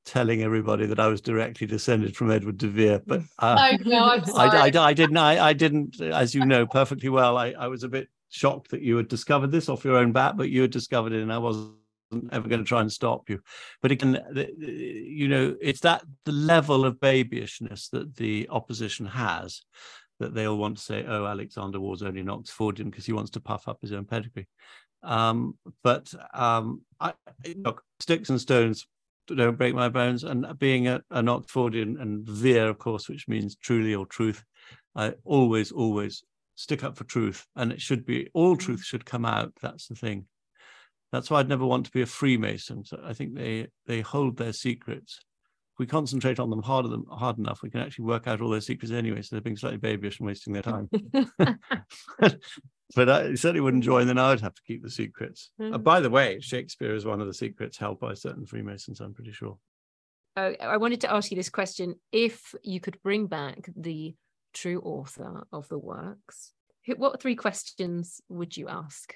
[0.04, 4.04] telling everybody that I was directly descended from Edward de Vere, but uh, I know,
[4.04, 4.70] I'm I.
[4.74, 5.16] I, I didn't.
[5.16, 7.37] I, I didn't, as you know perfectly well.
[7.37, 10.37] I, I was a bit shocked that you had discovered this off your own bat,
[10.37, 11.74] but you had discovered it, and I wasn't
[12.32, 13.40] ever going to try and stop you.
[13.82, 14.20] But again,
[14.58, 19.62] you know, it's that the level of babyishness that the opposition has
[20.18, 23.40] that they'll want to say, "Oh, Alexander Waugh's only an Oxfordian because he wants to
[23.40, 24.48] puff up his own pedigree."
[25.02, 27.14] Um, but um, I,
[27.56, 28.86] look, sticks and stones
[29.26, 30.24] don't break my bones.
[30.24, 34.44] And being a, an Oxfordian and Vere, of course, which means truly or truth,
[34.94, 37.46] I always, always stick up for truth.
[37.56, 39.52] And it should be all truth should come out.
[39.62, 40.26] That's the thing.
[41.12, 42.84] That's why I'd never want to be a Freemason.
[42.84, 45.18] So I think they they hold their secrets.
[45.74, 48.50] If we concentrate on them hard, them hard enough, we can actually work out all
[48.50, 49.22] their secrets anyway.
[49.22, 50.88] So they're being slightly babyish and wasting their time.
[52.94, 55.50] but I certainly wouldn't join, then I would have to keep the secrets.
[55.60, 55.82] Uh, Mm.
[55.82, 59.32] by the way, Shakespeare is one of the secrets held by certain Freemasons, I'm pretty
[59.32, 59.58] sure.
[60.36, 61.94] Oh, I wanted to ask you this question.
[62.12, 64.14] If you could bring back the
[64.52, 66.52] true author of the works,
[66.96, 69.14] what three questions would you ask?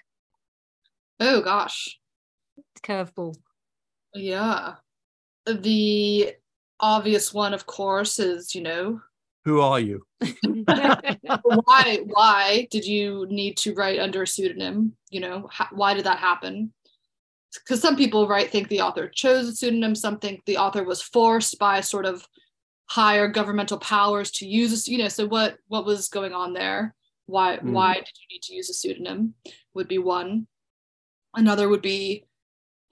[1.21, 1.99] Oh gosh.
[2.83, 3.37] Curveball.
[4.15, 4.75] Yeah.
[5.47, 6.35] The
[6.81, 9.01] obvious one, of course, is, you know,
[9.45, 10.07] Who are you?
[11.43, 16.05] why why did you need to write under a pseudonym you know how, why did
[16.05, 16.73] that happen
[17.53, 21.03] because some people right think the author chose a pseudonym some think the author was
[21.03, 22.27] forced by sort of
[22.87, 26.95] higher governmental powers to use a, you know so what what was going on there
[27.27, 27.73] why Mhm.
[27.73, 29.35] why did you need to use a pseudonym
[29.75, 30.47] would be one
[31.35, 32.25] another would be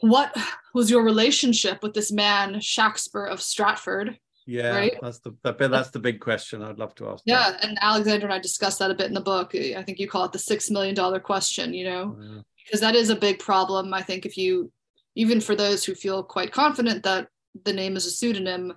[0.00, 0.37] what
[0.74, 4.98] was your relationship with this man shakespeare of stratford Yeah, Right?
[5.00, 6.62] that's the that, that's the big question.
[6.62, 7.22] I'd love to ask.
[7.24, 9.55] Yeah, and Alexander and I discussed that a bit in the book.
[9.55, 12.16] I think you call it the six million dollar question, you know.
[12.20, 12.40] Yeah.
[12.64, 13.94] because that is a big problem.
[13.94, 14.72] I think if you,
[15.14, 17.28] even for those who feel quite confident that
[17.64, 18.72] the name is a pseudonym,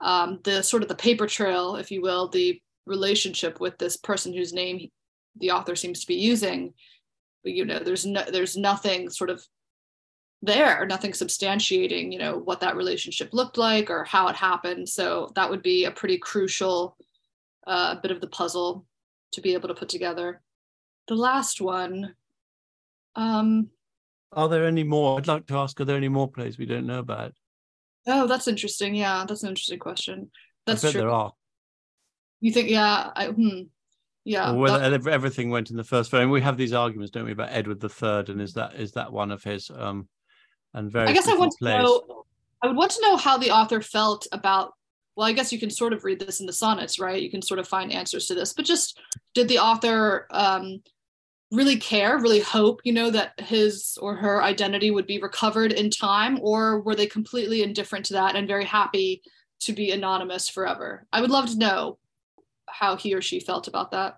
[0.00, 4.32] um, the sort of the paper trail, if you will, the relationship with this person
[4.34, 4.90] whose name
[5.38, 6.72] the author seems to be using,
[7.52, 9.44] you know, there's no, there's nothing sort of
[10.42, 14.88] there, nothing substantiating, you know, what that relationship looked like or how it happened.
[14.88, 16.96] So that would be a pretty crucial
[17.66, 18.84] uh, bit of the puzzle
[19.32, 20.40] to be able to put together.
[21.08, 22.14] The last one,
[23.14, 23.70] um,
[24.32, 25.18] Are there any more?
[25.18, 25.80] I'd like to ask.
[25.80, 27.32] Are there any more plays we don't know about?
[28.08, 28.94] oh, that's interesting.
[28.94, 30.30] Yeah, that's an interesting question.
[30.66, 31.00] That's I bet true.
[31.02, 31.32] there are.
[32.40, 33.62] You think, yeah, I, hmm,
[34.26, 34.50] yeah.
[34.50, 36.28] whether that- everything went in the First Folio.
[36.28, 39.12] We have these arguments, don't we, about Edward the Third, and is that is that
[39.12, 39.70] one of his?
[39.70, 40.08] Um,
[40.74, 41.08] and very.
[41.08, 42.24] I guess I want to know.
[42.62, 44.72] I would want to know how the author felt about.
[45.14, 47.22] Well, I guess you can sort of read this in the sonnets, right?
[47.22, 48.52] You can sort of find answers to this.
[48.52, 49.00] But just
[49.32, 50.82] did the author um,
[51.50, 55.90] really care, really hope, you know, that his or her identity would be recovered in
[55.90, 59.22] time, or were they completely indifferent to that and very happy
[59.60, 61.06] to be anonymous forever?
[61.12, 61.98] I would love to know
[62.68, 64.16] how he or she felt about that.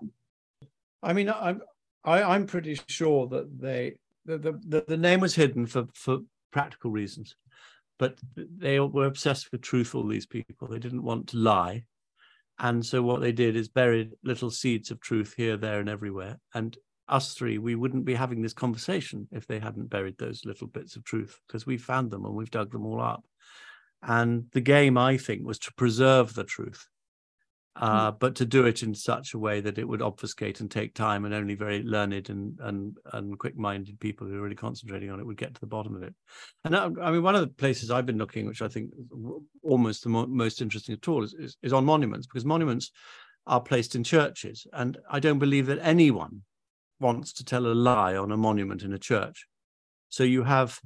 [1.02, 1.62] I mean, I'm
[2.04, 6.18] I, I'm pretty sure that they the, the the the name was hidden for for
[6.52, 7.36] practical reasons,
[7.98, 9.94] but they were obsessed with truth.
[9.94, 11.84] All these people, they didn't want to lie,
[12.58, 16.38] and so what they did is buried little seeds of truth here, there, and everywhere.
[16.54, 16.76] And
[17.08, 20.96] us three, we wouldn't be having this conversation if they hadn't buried those little bits
[20.96, 23.24] of truth, because we found them and we've dug them all up.
[24.02, 26.86] And the game, I think, was to preserve the truth
[27.80, 30.94] uh, but to do it in such a way that it would obfuscate and take
[30.94, 35.20] time, and only very learned and and and quick-minded people who are really concentrating on
[35.20, 36.14] it would get to the bottom of it.
[36.64, 38.90] And I, I mean, one of the places I've been looking, which I think
[39.62, 42.90] almost the mo- most interesting at all, is, is is on monuments because monuments
[43.46, 46.42] are placed in churches, and I don't believe that anyone
[47.00, 49.46] wants to tell a lie on a monument in a church.
[50.08, 50.80] So you have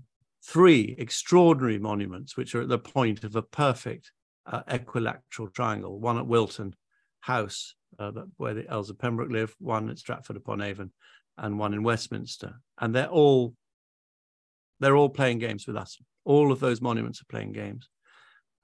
[0.44, 4.12] three extraordinary monuments which are at the point of a perfect
[4.44, 6.74] uh, equilateral triangle one at wilton
[7.22, 10.90] house uh, that, where the earls of pembroke live one at stratford upon avon
[11.38, 12.60] and one in westminster.
[12.80, 13.54] And they're all
[14.80, 15.98] they're all playing games with us.
[16.24, 17.88] All of those monuments are playing games.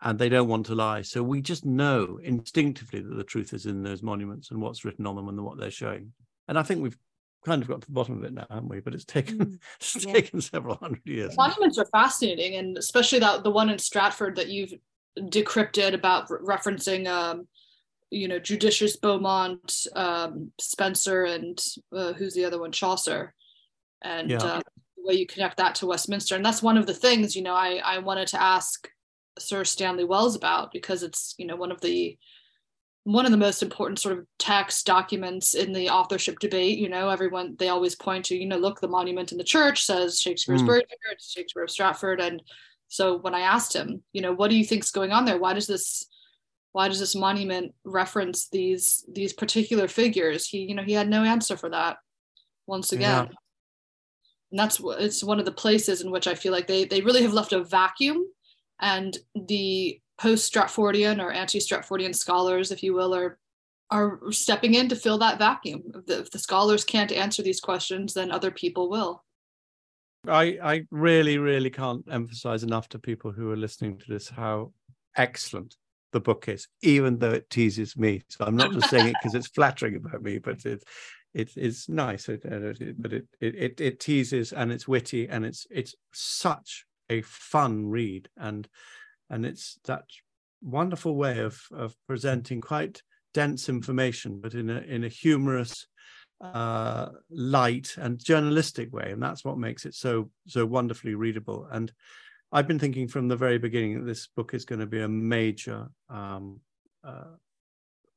[0.00, 1.02] And they don't want to lie.
[1.02, 5.06] So we just know instinctively that the truth is in those monuments and what's written
[5.06, 6.12] on them and what they're showing.
[6.46, 6.96] And i think we've
[7.44, 8.80] kind of got to the bottom of it now haven't we?
[8.80, 10.12] But it's taken Mm, it's yeah.
[10.12, 11.36] taken several hundred years.
[11.36, 14.74] Monuments are fascinating, and especially that the one in Stratford that you've
[15.18, 17.46] decrypted about re- referencing, um,
[18.11, 23.34] you know, Judicious Beaumont, um, Spenser, and uh, who's the other one, Chaucer,
[24.02, 24.38] and Yeah.
[24.38, 24.62] uh,
[24.96, 27.54] the way you connect that to Westminster, and that's one of the things you know
[27.54, 28.88] I I wanted to ask
[29.38, 32.18] Sir Stanley Wells about because it's you know one of the
[33.04, 36.78] one of the most important sort of text documents in the authorship debate.
[36.78, 39.84] You know, everyone they always point to, you know, look, the monument in the church
[39.84, 40.66] says Shakespeare's Mm.
[40.66, 40.86] buried
[41.20, 42.42] Shakespeare of Stratford, and
[42.88, 45.38] So when I asked him, you know, what do you think's going on there?
[45.38, 46.06] Why does this
[46.79, 50.47] why does this monument reference these these particular figures?
[50.47, 51.97] He, you know, he had no answer for that
[52.68, 53.24] once again.
[53.24, 53.35] Yeah.
[54.53, 57.22] And that's it's one of the places in which I feel like they they really
[57.22, 58.24] have left a vacuum
[58.81, 63.41] and the post Stratfordian or anti Stratfordian scholars, if you will, are
[63.91, 65.83] are stepping in to fill that vacuum.
[65.97, 69.24] If the, if the scholars can't answer these questions, then other people will.
[70.29, 74.72] I I really really can't emphasize enough to people who are listening to this how
[75.16, 75.74] excellent
[76.12, 78.22] the book is, even though it teases me.
[78.28, 80.84] So I'm not just saying it because it's flattering about me, but it's
[81.34, 82.26] it's it's nice.
[82.26, 87.86] but it, it it it teases and it's witty and it's it's such a fun
[87.86, 88.68] read and
[89.30, 90.04] and it's that
[90.62, 93.02] wonderful way of of presenting quite
[93.34, 95.86] dense information, but in a in a humorous,
[96.40, 101.66] uh, light and journalistic way, and that's what makes it so so wonderfully readable.
[101.70, 101.92] And
[102.51, 105.09] I've been thinking from the very beginning that this book is going to be a
[105.09, 106.61] major um,
[107.05, 107.34] uh,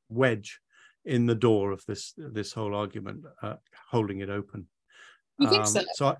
[0.08, 0.60] wedge
[1.04, 3.56] in the door of this this whole argument, uh,
[3.90, 4.66] holding it open.
[5.38, 5.82] You think um, so?
[5.94, 6.16] So I,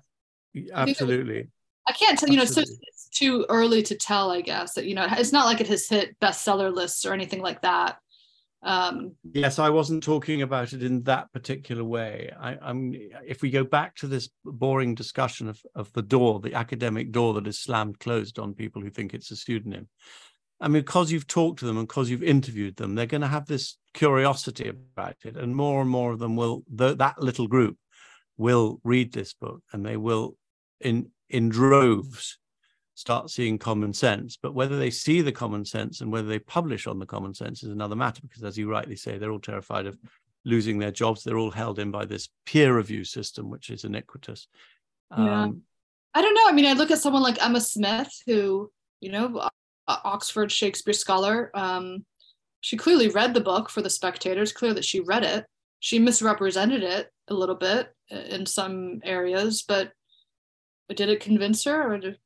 [0.73, 1.49] absolutely.
[1.87, 4.95] I can't tell, you know, so it's too early to tell, I guess, that, you
[4.95, 7.97] know, it's not like it has hit bestseller lists or anything like that.
[8.63, 12.31] Um, yes, I wasn't talking about it in that particular way.
[12.39, 12.93] I, am
[13.25, 17.33] if we go back to this boring discussion of, of the door, the academic door
[17.33, 19.89] that is slammed closed on people who think it's a pseudonym.
[20.61, 23.27] I mean, because you've talked to them and because you've interviewed them, they're going to
[23.27, 26.63] have this curiosity about it, and more and more of them will.
[26.69, 27.77] that little group
[28.37, 30.37] will read this book, and they will,
[30.79, 32.37] in in droves,
[32.95, 34.37] start seeing common sense.
[34.41, 37.63] But whether they see the common sense and whether they publish on the common sense
[37.63, 39.97] is another matter, because as you rightly say, they're all terrified of
[40.45, 41.23] losing their jobs.
[41.23, 44.47] They're all held in by this peer review system, which is iniquitous.
[45.17, 45.43] Yeah.
[45.43, 45.61] Um,
[46.13, 46.47] I don't know.
[46.47, 49.49] I mean, I look at someone like Emma Smith, who, you know,
[49.87, 51.49] Oxford Shakespeare scholar.
[51.53, 52.05] Um,
[52.61, 55.45] she clearly read the book for the spectators, clear that she read it.
[55.79, 59.91] She misrepresented it a little bit uh, in some areas, but
[60.95, 62.17] did it convince her or did,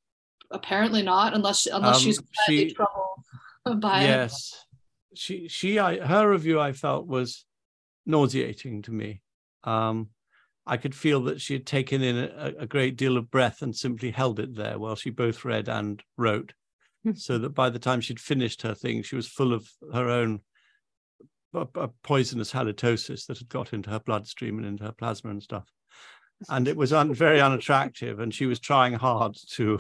[0.52, 3.24] apparently not unless unless um, she's she, trouble
[3.80, 4.66] by yes.
[5.12, 5.18] It.
[5.18, 7.46] she she I, her review i felt was
[8.06, 9.22] nauseating to me.
[9.64, 10.10] Um
[10.66, 13.76] i could feel that she had taken in a, a great deal of breath and
[13.76, 16.54] simply held it there while she both read and wrote
[17.16, 20.42] so that by the time she'd finished her thing she was full of her own
[21.54, 25.72] a poisonous halitosis that had got into her bloodstream and into her plasma and stuff.
[26.50, 29.80] And it was un, very unattractive and she was trying hard to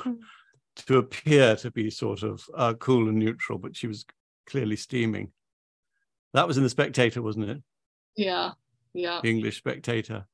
[0.86, 4.05] to appear to be sort of uh, cool and neutral, but she was
[4.45, 5.32] clearly steaming.
[6.34, 7.61] That was in the Spectator, wasn't it?
[8.15, 8.51] Yeah,
[8.93, 9.19] yeah.
[9.21, 10.25] The English Spectator.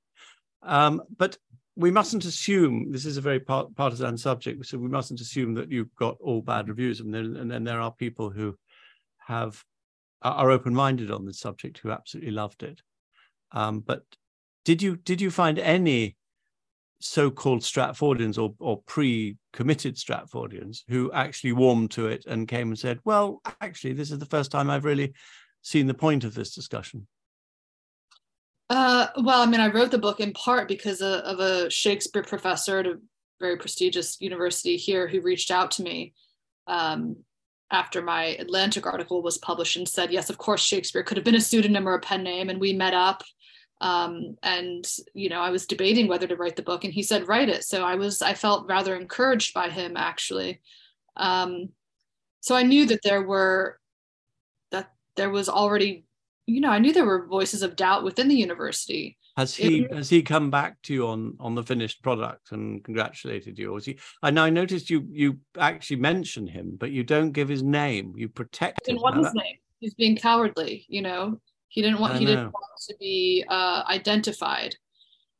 [0.61, 1.37] Um, but
[1.75, 5.71] we mustn't assume this is a very part, partisan subject, so we mustn't assume that
[5.71, 8.57] you've got all bad reviews, and then, and then there are people who
[9.17, 9.63] have
[10.21, 12.81] are open-minded on this subject who absolutely loved it.
[13.51, 14.03] Um, but
[14.63, 16.15] did you did you find any
[17.03, 22.99] so-called Stratfordians or, or pre-committed Stratfordians who actually warmed to it and came and said,
[23.03, 25.13] well, actually, this is the first time I've really
[25.61, 27.07] seen the point of this discussion.
[28.69, 32.23] Uh, well, I mean, I wrote the book in part because of, of a Shakespeare
[32.23, 32.99] professor at a
[33.39, 36.13] very prestigious university here who reached out to me
[36.67, 37.17] um,
[37.69, 41.35] after my Atlantic article was published and said, yes, of course, Shakespeare could have been
[41.35, 42.49] a pseudonym or a pen name.
[42.49, 43.23] And we met up
[43.81, 47.27] um, and you know i was debating whether to write the book and he said
[47.27, 47.63] write it.
[47.63, 50.61] So i was i felt rather encouraged by him actually.
[51.17, 51.69] Um,
[52.39, 53.79] so i knew that there were
[54.71, 56.05] that there was already
[56.45, 59.17] you know i knew there were voices of doubt within the university.
[59.35, 62.83] Has he it, has he come back to you on on the finished product and
[62.83, 63.71] congratulated you?
[63.71, 67.31] Or was he i know i noticed you you actually mention him but you don't
[67.31, 68.13] give his name.
[68.15, 68.95] You protect him.
[68.95, 69.35] his that...
[69.35, 69.57] name.
[69.79, 71.41] He's being cowardly you know
[71.73, 74.75] he didn't want he didn't want to be uh, identified.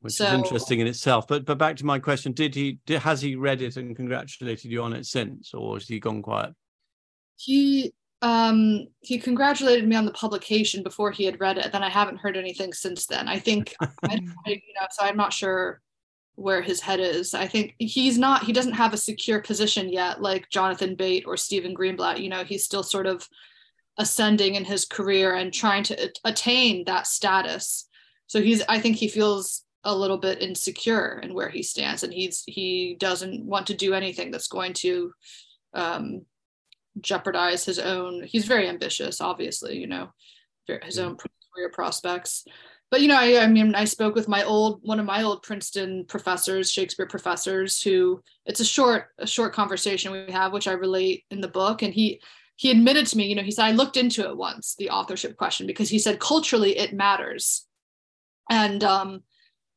[0.00, 1.28] Which so, is interesting in itself.
[1.28, 4.64] But but back to my question: Did he did, has he read it and congratulated
[4.64, 6.52] you on it since, or has he gone quiet?
[7.36, 11.70] He um he congratulated me on the publication before he had read it.
[11.70, 13.28] Then I haven't heard anything since then.
[13.28, 15.80] I think I, you know so I'm not sure
[16.34, 17.32] where his head is.
[17.32, 21.36] I think he's not he doesn't have a secure position yet like Jonathan Bate or
[21.36, 22.18] Stephen Greenblatt.
[22.18, 23.28] You know, he's still sort of
[23.98, 27.88] ascending in his career and trying to attain that status.
[28.26, 32.12] So he's I think he feels a little bit insecure in where he stands and
[32.12, 35.12] he's he doesn't want to do anything that's going to
[35.74, 36.22] um,
[37.00, 40.08] jeopardize his own he's very ambitious obviously you know
[40.82, 41.16] his own
[41.54, 42.44] career prospects.
[42.90, 45.42] But you know, I, I mean, I spoke with my old one of my old
[45.42, 50.72] Princeton professors, Shakespeare professors, who it's a short a short conversation we have, which I
[50.72, 52.20] relate in the book, and he
[52.56, 55.36] he admitted to me, you know, he said I looked into it once, the authorship
[55.36, 57.66] question, because he said culturally it matters,
[58.48, 59.22] and um,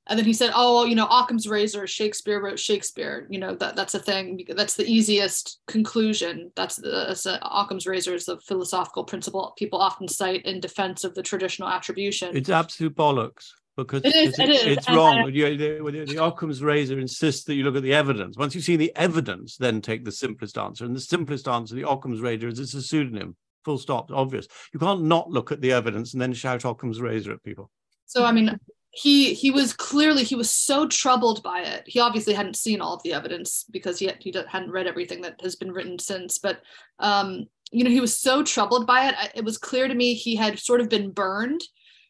[0.08, 1.88] and then he said, "Oh, you know, Occam's razor.
[1.88, 3.28] Shakespeare wrote Shakespeare.
[3.30, 4.46] You know that that's a thing.
[4.56, 6.52] That's the easiest conclusion.
[6.56, 11.04] That's the that's a, Occam's razor is a philosophical principle people often cite in defense
[11.04, 12.38] of the traditional attribution.
[12.38, 14.66] It's absolute bollocks because it is, it, it is.
[14.66, 15.32] it's and wrong.
[15.32, 18.36] the, the, the Occam's razor insists that you look at the evidence.
[18.36, 20.84] Once you see the evidence, then take the simplest answer.
[20.84, 23.36] And the simplest answer, the Occam's razor, is it's a pseudonym.
[23.64, 24.10] Full stop.
[24.12, 24.48] Obvious.
[24.74, 27.70] You can't not look at the evidence and then shout Occam's razor at people.
[28.08, 28.60] So I mean,
[28.92, 32.96] he he was clearly he was so troubled by it he obviously hadn't seen all
[32.96, 36.40] of the evidence because he, had, he hadn't read everything that has been written since
[36.40, 36.62] but
[37.00, 40.36] um you know he was so troubled by it it was clear to me he
[40.36, 41.62] had sort of been burned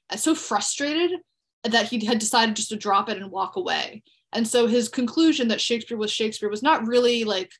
[0.10, 1.12] and so frustrated
[1.72, 4.04] that he had decided just to drop it and walk away.
[4.34, 7.52] And so his conclusion that shakespeare was shakespeare was not really like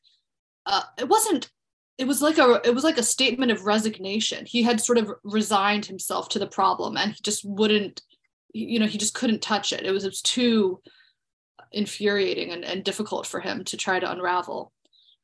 [0.66, 1.50] uh, it wasn't
[1.96, 4.46] it was like a it was like a statement of resignation.
[4.46, 8.02] He had sort of resigned himself to the problem and he just wouldn't
[8.52, 9.84] you know he just couldn't touch it.
[9.84, 10.80] It was, it was too
[11.72, 14.72] infuriating and, and difficult for him to try to unravel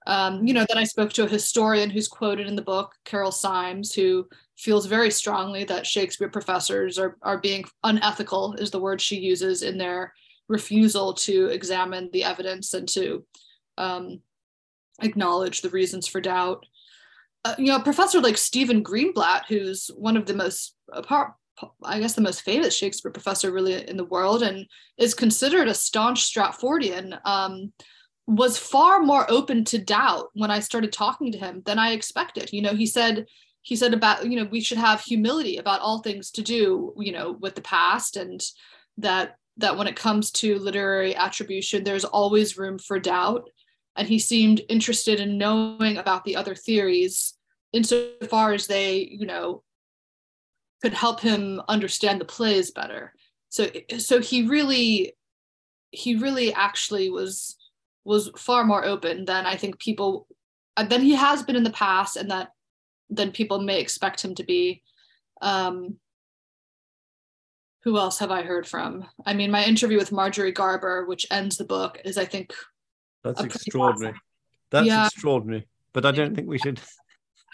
[0.07, 3.33] um, you know then i spoke to a historian who's quoted in the book carol
[3.33, 4.27] symes who
[4.57, 9.63] feels very strongly that shakespeare professors are, are being unethical is the word she uses
[9.63, 10.13] in their
[10.49, 13.25] refusal to examine the evidence and to
[13.79, 14.21] um,
[15.03, 16.65] acknowledge the reasons for doubt.
[17.45, 21.33] Uh, you know, a professor like Stephen Greenblatt, who's one of the most apart,
[21.83, 24.67] I guess the most famous Shakespeare professor really in the world and
[24.99, 27.73] is considered a staunch Stratfordian, um,
[28.27, 32.53] was far more open to doubt when I started talking to him than I expected.
[32.53, 33.27] You know, he said
[33.63, 37.13] he said about you know we should have humility about all things to do you
[37.13, 38.43] know with the past and
[38.99, 43.49] that that when it comes to literary attribution there's always room for doubt
[43.97, 47.35] and he seemed interested in knowing about the other theories
[47.73, 49.63] insofar as they you know
[50.85, 53.15] could help him understand the plays better.
[53.49, 55.15] So so he really
[55.93, 57.57] he really actually was
[58.05, 60.27] was far more open than I think people
[60.77, 62.51] than he has been in the past and that
[63.11, 64.83] than people may expect him to be.
[65.41, 65.97] Um,
[67.83, 69.05] who else have I heard from?
[69.27, 72.55] I mean, my interview with Marjorie Garber, which ends the book, is I think
[73.23, 74.19] that's extraordinary.
[74.71, 75.07] That's yeah.
[75.07, 75.69] extraordinary.
[75.93, 76.81] But I don't think we should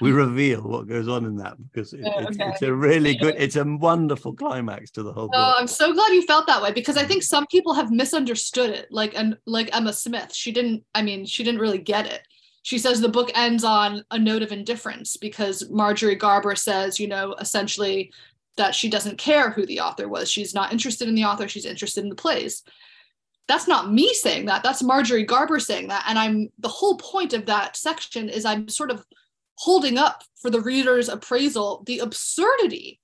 [0.00, 2.26] we reveal what goes on in that because it, oh, okay.
[2.28, 5.36] it's, it's, a really good it's a wonderful climax to the whole oh, book.
[5.36, 8.70] oh i'm so glad you felt that way because i think some people have misunderstood
[8.70, 10.34] it like and like emma smith.
[10.34, 12.22] She didn't i mean she didn't really get it.
[12.62, 17.08] She says the book ends on a note of indifference because marjorie garber says you
[17.08, 18.12] know essentially
[18.56, 20.30] that she doesn't care who the author was.
[20.30, 21.48] She's not interested in the author.
[21.48, 22.62] She's interested in the plays.
[23.48, 24.62] That's not me saying that.
[24.62, 26.04] That's marjorie garber saying that.
[26.08, 29.04] And i'm the whole point of that section is i'm sort of
[29.60, 32.98] holding up for the reader's appraisal the absurdity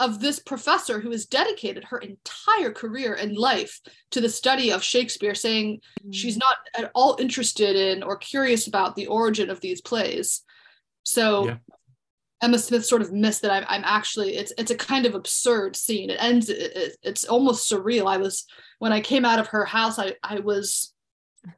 [0.00, 3.78] of this professor who has dedicated her entire career and life
[4.10, 6.14] to the study of Shakespeare, saying mm.
[6.14, 10.42] she's not at all interested in or curious about the origin of these plays.
[11.02, 11.56] So yeah.
[12.42, 15.76] Emma Smith sort of missed that I'm, I'm, actually it's it's a kind of absurd
[15.76, 16.08] scene.
[16.08, 18.06] It ends it, it's almost surreal.
[18.06, 18.46] I was
[18.78, 20.94] when I came out of her house, I I was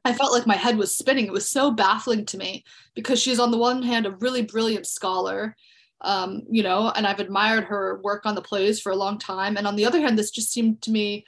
[0.05, 1.27] I felt like my head was spinning.
[1.27, 2.65] It was so baffling to me
[2.95, 5.57] because she's on the one hand a really brilliant scholar,
[6.01, 9.57] um, you know, and I've admired her work on the plays for a long time.
[9.57, 11.27] And on the other hand, this just seemed to me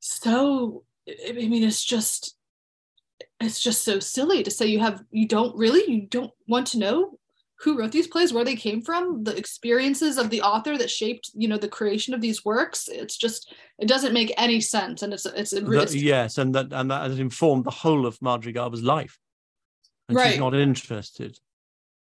[0.00, 0.84] so.
[1.08, 2.36] I mean, it's just
[3.40, 6.78] it's just so silly to say you have you don't really you don't want to
[6.78, 7.18] know
[7.62, 11.30] who wrote these plays where they came from the experiences of the author that shaped
[11.34, 15.12] you know the creation of these works it's just it doesn't make any sense and
[15.12, 18.82] it's it's, it's yes and that and that has informed the whole of marjorie garber's
[18.82, 19.18] life.
[20.08, 20.30] And right.
[20.30, 21.38] she's not interested.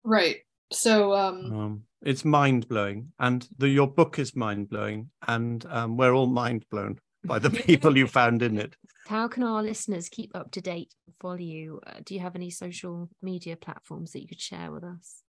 [0.03, 0.37] Right.
[0.71, 6.27] So um, um it's mind-blowing and the your book is mind-blowing and um, we're all
[6.27, 8.75] mind-blown by the people you found in it.
[9.07, 11.81] How can our listeners keep up to date follow you?
[11.87, 15.23] Uh, do you have any social media platforms that you could share with us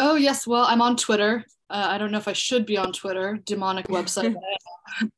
[0.00, 1.44] Oh yes, well I'm on Twitter.
[1.68, 3.38] Uh, I don't know if I should be on Twitter.
[3.44, 4.34] Demonic website.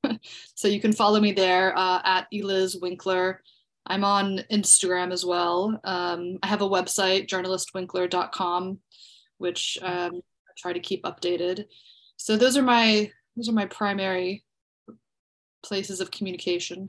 [0.57, 3.43] so you can follow me there uh, at Eliz Winkler.
[3.87, 5.81] I'm on Instagram as well.
[5.85, 8.79] Um, I have a website, journalistwinkler.com,
[9.39, 11.67] which um, I try to keep updated.
[12.17, 14.45] So those are my those are my primary
[15.63, 16.89] places of communication.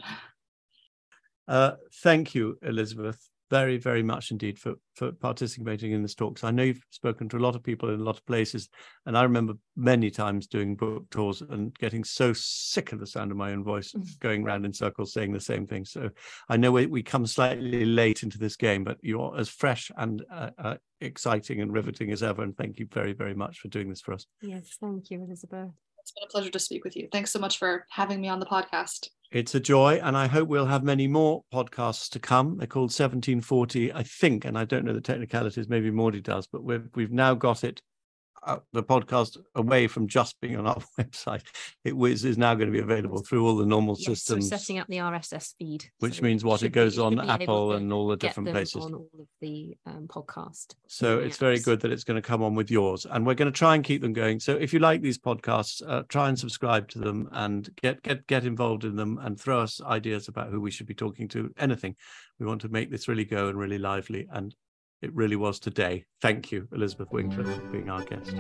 [1.48, 3.30] Uh, thank you, Elizabeth.
[3.50, 6.38] Very, very much indeed for, for participating in this talk.
[6.38, 8.70] So I know you've spoken to a lot of people in a lot of places,
[9.06, 13.32] and I remember many times doing book tours and getting so sick of the sound
[13.32, 15.86] of my own voice going around in circles saying the same thing.
[15.86, 16.10] So
[16.50, 20.24] I know we, we come slightly late into this game, but you're as fresh and
[20.32, 22.44] uh, uh, exciting and riveting as ever.
[22.44, 24.26] And thank you very, very much for doing this for us.
[24.42, 25.70] Yes, thank you, Elizabeth.
[26.00, 27.08] It's been a pleasure to speak with you.
[27.12, 29.08] Thanks so much for having me on the podcast.
[29.34, 32.58] It's a joy, and I hope we'll have many more podcasts to come.
[32.58, 35.68] They're called 1740, I think, and I don't know the technicalities.
[35.68, 37.82] Maybe Mordy does, but we've we've now got it
[38.72, 41.44] the podcast away from just being on our website.
[41.84, 44.50] It was, is now going to be available through all the normal yes, systems.
[44.50, 47.74] So setting up the RSS feed, which so means what it goes be, on Apple
[47.74, 50.76] and all the different places on all of the um, podcast.
[50.88, 51.40] So it's apps.
[51.40, 53.76] very good that it's going to come on with yours, and we're going to try
[53.76, 54.40] and keep them going.
[54.40, 58.26] So if you like these podcasts, uh, try and subscribe to them and get get
[58.28, 61.54] get involved in them and throw us ideas about who we should be talking to.
[61.58, 61.96] Anything
[62.40, 64.56] we want to make this really go and really lively and
[65.04, 66.06] it really was today.
[66.22, 68.34] Thank you, Elizabeth Winkler, for being our guest.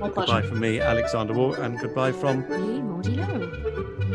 [0.00, 4.07] My goodbye from me, Alexander Waugh, and goodbye from me, Mordy